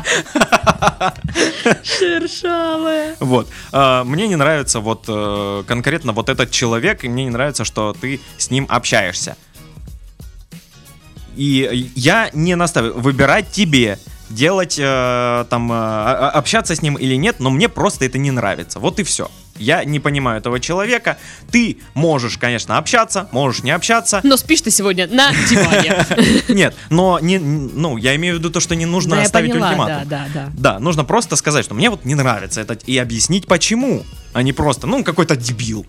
Шершавая. 1.82 3.16
Вот. 3.20 3.48
А, 3.72 4.04
Мне 4.04 4.28
не 4.28 4.36
нравится 4.36 4.80
вот 4.80 5.04
э, 5.08 5.64
конкретно 5.66 6.12
вот 6.12 6.28
этот 6.28 6.50
человек, 6.50 7.04
и 7.04 7.08
мне 7.08 7.24
не 7.24 7.30
нравится, 7.30 7.64
что 7.64 7.94
ты 8.00 8.20
с 8.38 8.50
ним 8.50 8.66
общаешься. 8.68 9.36
И 11.36 11.90
я 11.94 12.30
не 12.32 12.54
наставлю. 12.56 12.94
Выбирать 12.94 13.50
тебе 13.50 13.98
делать 14.28 14.78
э, 14.78 15.44
там 15.50 15.72
э, 15.72 15.74
общаться 15.74 16.74
с 16.74 16.82
ним 16.82 16.96
или 16.96 17.14
нет, 17.16 17.36
но 17.40 17.50
мне 17.50 17.68
просто 17.68 18.04
это 18.04 18.18
не 18.18 18.30
нравится. 18.30 18.80
Вот 18.80 18.98
и 19.00 19.02
все. 19.02 19.30
Я 19.62 19.84
не 19.84 20.00
понимаю 20.00 20.38
этого 20.38 20.60
человека. 20.60 21.16
Ты 21.50 21.78
можешь, 21.94 22.36
конечно, 22.38 22.78
общаться, 22.78 23.28
можешь 23.32 23.62
не 23.62 23.70
общаться. 23.70 24.20
Но 24.24 24.36
спишь 24.36 24.60
ты 24.62 24.70
сегодня 24.70 25.06
на 25.06 25.32
диване. 25.50 26.04
Нет, 26.48 26.74
но 26.90 27.18
не, 27.20 27.38
ну, 27.38 27.96
я 27.96 28.14
имею 28.16 28.36
в 28.36 28.38
виду 28.38 28.50
то, 28.50 28.60
что 28.60 28.74
не 28.74 28.86
нужно 28.86 29.16
Да, 29.16 29.22
оставить 29.22 29.52
поняла, 29.52 29.68
ультиматум. 29.68 30.08
да, 30.08 30.24
да, 30.24 30.26
да. 30.34 30.50
Да, 30.72 30.78
нужно 30.78 31.04
просто 31.04 31.36
сказать, 31.36 31.64
что 31.64 31.74
мне 31.74 31.90
вот 31.90 32.04
не 32.04 32.14
нравится 32.14 32.60
это, 32.60 32.74
и 32.86 32.98
объяснить 32.98 33.46
почему, 33.46 34.04
а 34.32 34.42
не 34.42 34.52
просто, 34.52 34.86
ну, 34.86 35.04
какой-то 35.04 35.36
дебил. 35.36 35.86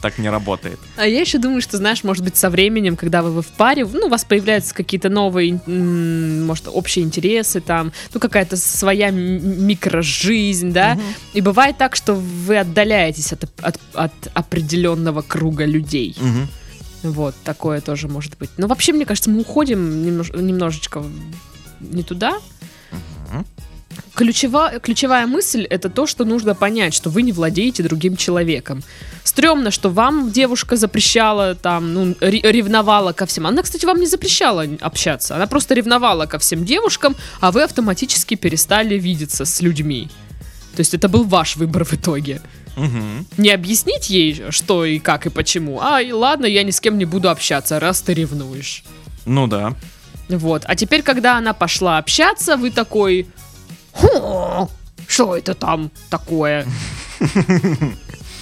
Так 0.00 0.18
не 0.18 0.30
работает. 0.30 0.78
А 0.96 1.06
я 1.06 1.20
еще 1.20 1.38
думаю, 1.38 1.60
что, 1.60 1.76
знаешь, 1.76 2.02
может 2.04 2.24
быть, 2.24 2.36
со 2.36 2.50
временем, 2.50 2.96
когда 2.96 3.22
вы, 3.22 3.30
вы 3.30 3.42
в 3.42 3.48
паре, 3.48 3.84
ну, 3.84 4.06
у 4.06 4.08
вас 4.08 4.24
появляются 4.24 4.74
какие-то 4.74 5.08
новые, 5.08 5.60
может, 5.66 6.68
общие 6.68 7.04
интересы, 7.04 7.60
там, 7.60 7.92
ну, 8.14 8.20
какая-то 8.20 8.56
своя 8.56 9.10
микрожизнь, 9.10 10.72
да, 10.72 10.98
и 11.34 11.40
бывает 11.40 11.76
так, 11.78 11.94
что 11.96 12.14
вы 12.14 12.58
отдаляетесь 12.58 13.32
от, 13.32 13.44
от, 13.60 13.78
от 13.94 14.12
определенного 14.34 15.22
круга 15.22 15.64
людей. 15.66 16.16
Вот, 17.02 17.34
такое 17.44 17.80
тоже 17.80 18.08
может 18.08 18.36
быть. 18.38 18.50
Но 18.56 18.66
вообще, 18.66 18.92
мне 18.92 19.04
кажется, 19.04 19.30
мы 19.30 19.40
уходим 19.40 20.04
немнож- 20.04 20.36
немножечко 20.36 21.04
не 21.80 22.02
туда. 22.02 22.38
Ключева- 24.14 24.80
ключевая 24.80 25.26
мысль 25.26 25.62
это 25.64 25.88
то, 25.88 26.06
что 26.06 26.24
нужно 26.24 26.54
понять, 26.54 26.94
что 26.94 27.10
вы 27.10 27.22
не 27.22 27.32
владеете 27.32 27.82
другим 27.82 28.16
человеком. 28.16 28.82
Стремно, 29.24 29.70
что 29.70 29.90
вам 29.90 30.32
девушка 30.32 30.76
запрещала, 30.76 31.54
там, 31.54 31.94
ну, 31.94 32.16
ре- 32.20 32.40
ревновала 32.42 33.12
ко 33.12 33.26
всем. 33.26 33.46
Она, 33.46 33.62
кстати, 33.62 33.86
вам 33.86 34.00
не 34.00 34.06
запрещала 34.06 34.64
общаться. 34.80 35.36
Она 35.36 35.46
просто 35.46 35.74
ревновала 35.74 36.26
ко 36.26 36.38
всем 36.38 36.64
девушкам, 36.64 37.16
а 37.40 37.50
вы 37.52 37.62
автоматически 37.62 38.34
перестали 38.34 38.98
видеться 38.98 39.44
с 39.44 39.60
людьми. 39.62 40.08
То 40.74 40.80
есть 40.80 40.94
это 40.94 41.08
был 41.08 41.24
ваш 41.24 41.56
выбор 41.56 41.84
в 41.84 41.92
итоге. 41.94 42.40
Мгм. 42.76 43.26
Не 43.36 43.50
объяснить 43.50 44.10
ей, 44.10 44.44
что 44.50 44.84
и 44.84 44.98
как 45.00 45.26
и 45.26 45.30
почему. 45.30 45.80
А, 45.80 46.00
и 46.00 46.12
ладно, 46.12 46.46
я 46.46 46.62
ни 46.62 46.70
с 46.70 46.80
кем 46.80 46.98
не 46.98 47.04
буду 47.04 47.28
общаться, 47.30 47.80
раз 47.80 48.00
ты 48.02 48.14
ревнуешь. 48.14 48.84
Ну 49.26 49.46
да. 49.46 49.74
Вот. 50.28 50.62
А 50.66 50.76
теперь, 50.76 51.02
когда 51.02 51.36
она 51.38 51.52
пошла 51.54 51.98
общаться, 51.98 52.56
вы 52.56 52.70
такой... 52.70 53.26
«Хо, 53.98 54.70
Что 55.06 55.36
это 55.36 55.54
там 55.54 55.90
такое? 56.10 56.66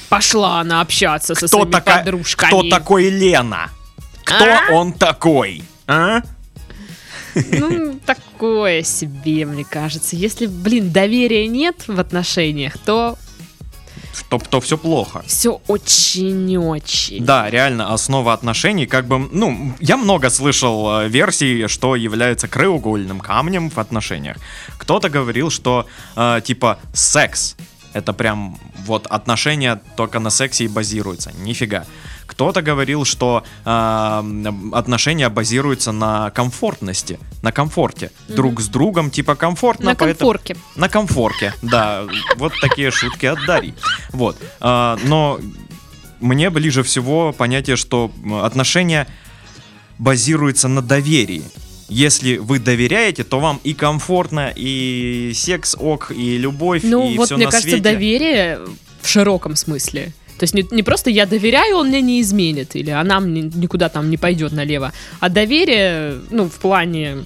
Пошла 0.09 0.61
она 0.61 0.81
общаться 0.81 1.35
со 1.35 1.47
Кто, 1.47 1.59
своими 1.59 1.71
такая, 1.73 1.99
подружками. 2.05 2.49
кто 2.51 2.63
такой 2.69 3.09
Лена? 3.11 3.71
Кто 4.25 4.45
А? 4.45 4.73
он 4.73 4.93
такой? 4.93 5.63
А? 5.87 6.21
Ну, 7.35 7.99
такое 8.07 8.83
себе, 8.83 9.45
мне 9.45 9.65
кажется. 9.65 10.17
Если, 10.17 10.47
блин, 10.47 10.91
доверия 10.91 11.47
нет 11.49 11.85
в 11.87 11.99
отношениях, 12.01 12.79
то 12.79 13.19
То, 14.29 14.39
то 14.39 14.61
все 14.61 14.77
плохо. 14.77 15.23
все 15.27 15.61
очень-очень. 15.69 17.25
Да, 17.25 17.51
реально, 17.51 17.93
основа 17.93 18.33
отношений, 18.33 18.87
как 18.87 19.07
бы, 19.07 19.29
ну, 19.33 19.75
я 19.81 19.97
много 19.97 20.31
слышал 20.31 21.01
э, 21.01 21.09
версий, 21.09 21.69
что 21.69 21.97
является 21.97 22.49
краеугольным 22.49 23.21
камнем 23.21 23.71
в 23.71 23.79
отношениях. 23.79 24.37
Кто-то 24.79 25.09
говорил, 25.09 25.51
что, 25.51 25.87
э, 26.17 26.41
типа, 26.45 26.79
секс, 26.93 27.57
это 27.97 28.13
прям, 28.13 28.59
вот, 28.87 29.07
отношения 29.07 29.81
только 29.97 30.19
на 30.21 30.31
сексе 30.31 30.65
и 30.65 30.69
базируются. 30.69 31.33
Нифига. 31.39 31.85
Кто-то 32.27 32.61
говорил, 32.61 33.05
что 33.05 33.43
э, 33.65 34.23
отношения 34.73 35.29
базируются 35.29 35.93
на 35.93 36.31
комфортности, 36.31 37.19
на 37.43 37.53
комфорте. 37.53 38.11
Друг 38.29 38.61
с 38.61 38.69
другом, 38.69 39.11
типа, 39.11 39.35
комфортно. 39.35 39.87
На 39.87 39.95
поэтому- 39.95 40.33
комфорке. 40.33 40.57
на 40.77 40.89
комфорке, 40.89 41.55
да. 41.63 42.05
Вот 42.37 42.53
такие 42.61 42.91
шутки 42.91 43.27
от 43.27 43.39
Дарьи. 43.47 43.75
Вот. 44.13 44.37
А, 44.61 44.99
Но 45.05 45.39
мне 46.21 46.51
ближе 46.51 46.83
всего 46.83 47.33
понятие, 47.33 47.77
что 47.77 48.11
отношения 48.43 49.07
базируются 49.99 50.69
на 50.69 50.83
доверии. 50.83 51.43
Если 51.89 52.37
вы 52.39 52.59
доверяете, 52.59 53.23
то 53.25 53.39
вам 53.41 53.61
и 53.63 53.73
комфортно, 53.75 54.53
и 54.55 55.33
секс 55.35 55.77
ок, 55.79 56.11
и 56.15 56.37
любовь, 56.39 56.83
Ну, 56.85 57.09
и 57.11 57.17
вот, 57.17 57.27
все 57.27 57.37
мне 57.37 57.45
на 57.47 57.51
кажется, 57.53 57.71
свете. 57.77 57.83
доверие 57.83 58.59
в 59.03 59.09
широком 59.09 59.55
смысле. 59.57 60.13
То 60.39 60.43
есть 60.45 60.53
не, 60.55 60.67
не 60.71 60.83
просто 60.83 61.11
я 61.11 61.25
доверяю, 61.27 61.77
он 61.77 61.89
мне 61.89 62.01
не 62.03 62.21
изменит, 62.21 62.77
или 62.77 62.91
она 62.91 63.21
мне 63.21 63.43
никуда 63.43 63.89
там 63.89 64.11
не 64.11 64.17
пойдет 64.17 64.53
налево, 64.53 64.93
а 65.21 65.29
доверие, 65.29 66.19
ну, 66.31 66.49
в 66.51 66.55
плане 66.59 67.19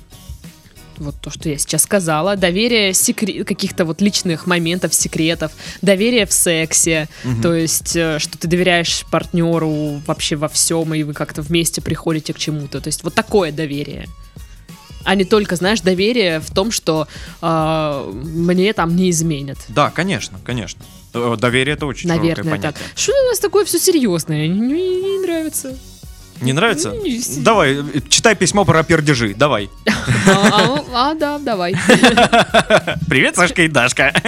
вот 0.99 1.15
то, 1.23 1.31
что 1.31 1.49
я 1.49 1.57
сейчас 1.57 1.85
сказала, 1.85 2.37
доверие 2.37 2.91
секре- 2.93 3.43
каких-то 3.45 3.87
вот 3.87 4.03
личных 4.03 4.47
моментов, 4.47 4.93
секретов, 4.93 5.51
доверие 5.81 6.27
в 6.27 6.33
сексе, 6.33 7.09
Мгм. 7.25 7.41
то 7.43 7.55
есть, 7.55 7.97
э, 7.97 8.19
что 8.19 8.37
ты 8.37 8.47
доверяешь 8.47 9.05
партнеру 9.11 10.03
вообще 10.07 10.37
во 10.37 10.49
всем, 10.49 10.95
и 10.95 11.03
вы 11.03 11.15
как-то 11.15 11.41
вместе 11.41 11.81
приходите 11.81 12.35
к 12.35 12.39
чему-то. 12.39 12.83
То 12.83 12.89
есть, 12.89 13.03
вот 13.03 13.15
такое 13.15 13.51
доверие. 13.51 14.09
А 15.05 15.15
не 15.15 15.25
только, 15.25 15.57
знаешь, 15.57 15.81
доверие 15.81 16.41
в 16.41 16.51
том, 16.51 16.71
что 16.71 17.09
э, 17.41 18.13
мне 18.13 18.73
там 18.73 18.95
не 18.97 19.11
изменят. 19.11 19.59
Да, 19.69 19.91
конечно, 19.91 20.39
конечно. 20.45 20.83
Э, 21.15 21.37
Доверие 21.39 21.75
это 21.75 21.87
очень 21.87 22.09
Наверное, 22.09 22.35
широкое 22.45 22.61
так. 22.61 22.75
понятие. 22.75 22.97
Что 22.97 23.13
у 23.13 23.29
нас 23.29 23.39
такое 23.39 23.65
все 23.65 23.79
серьезное? 23.79 24.47
Не, 24.47 24.59
не 25.01 25.19
нравится. 25.27 25.77
Не 26.41 26.53
нравится? 26.53 26.91
Не. 26.91 27.21
Давай, 27.43 27.75
э, 27.75 28.01
читай 28.09 28.35
письмо 28.35 28.65
про 28.65 28.83
пердежи, 28.83 29.35
давай. 29.35 29.71
А, 30.27 30.85
а, 30.93 31.11
а, 31.11 31.15
да, 31.15 31.39
давай. 31.39 31.75
Привет, 33.09 33.37
Сашка 33.37 33.63
и 33.63 33.69
Дашка. 33.69 34.13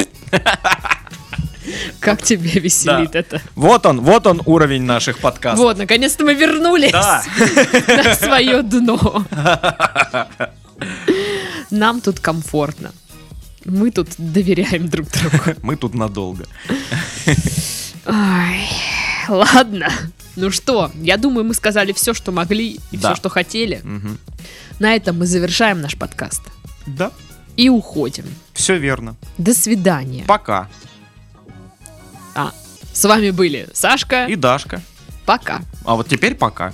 Как 2.01 2.23
тебе 2.23 2.51
веселит 2.61 3.15
это? 3.15 3.41
Вот 3.55 3.87
он, 3.87 4.01
вот 4.01 4.27
он 4.27 4.43
уровень 4.47 4.83
наших 4.83 5.19
подкастов. 5.19 5.61
Вот, 5.61 5.79
наконец-то 5.79 6.25
мы 6.25 6.35
вернулись 6.35 6.91
Да. 6.93 7.23
на 7.87 8.15
свое 8.15 8.63
дно. 8.63 9.25
Нам 11.71 12.01
тут 12.01 12.21
комфортно. 12.21 12.93
Мы 13.65 13.91
тут 13.91 14.09
доверяем 14.19 14.89
друг 14.89 15.09
другу. 15.11 15.39
Мы 15.63 15.77
тут 15.77 15.95
надолго. 15.95 16.45
Ай, 18.07 18.69
ладно. 19.29 19.89
Ну 20.35 20.51
что, 20.51 20.91
я 20.97 21.17
думаю, 21.17 21.45
мы 21.45 21.55
сказали 21.55 21.93
все, 21.93 22.15
что 22.15 22.33
могли 22.33 22.81
и 22.91 22.97
Да. 22.97 23.11
все, 23.13 23.17
что 23.17 23.29
хотели. 23.29 23.81
Мгм. 23.85 24.19
На 24.81 24.95
этом 24.97 25.19
мы 25.19 25.27
завершаем 25.27 25.81
наш 25.81 25.97
подкаст. 25.97 26.41
Да, 26.87 27.13
И 27.57 27.69
уходим. 27.69 28.25
все 28.55 28.79
верно. 28.79 29.15
До 29.39 29.55
свидания. 29.55 30.25
Пока. 30.27 30.69
А, 32.35 32.53
с 32.95 33.05
вами 33.05 33.31
были 33.31 33.69
Сашка. 33.75 34.25
И 34.25 34.35
Дашка. 34.37 34.81
Пока. 35.27 35.61
А 35.85 35.95
вот 35.95 36.09
теперь 36.09 36.35
пока. 36.35 36.73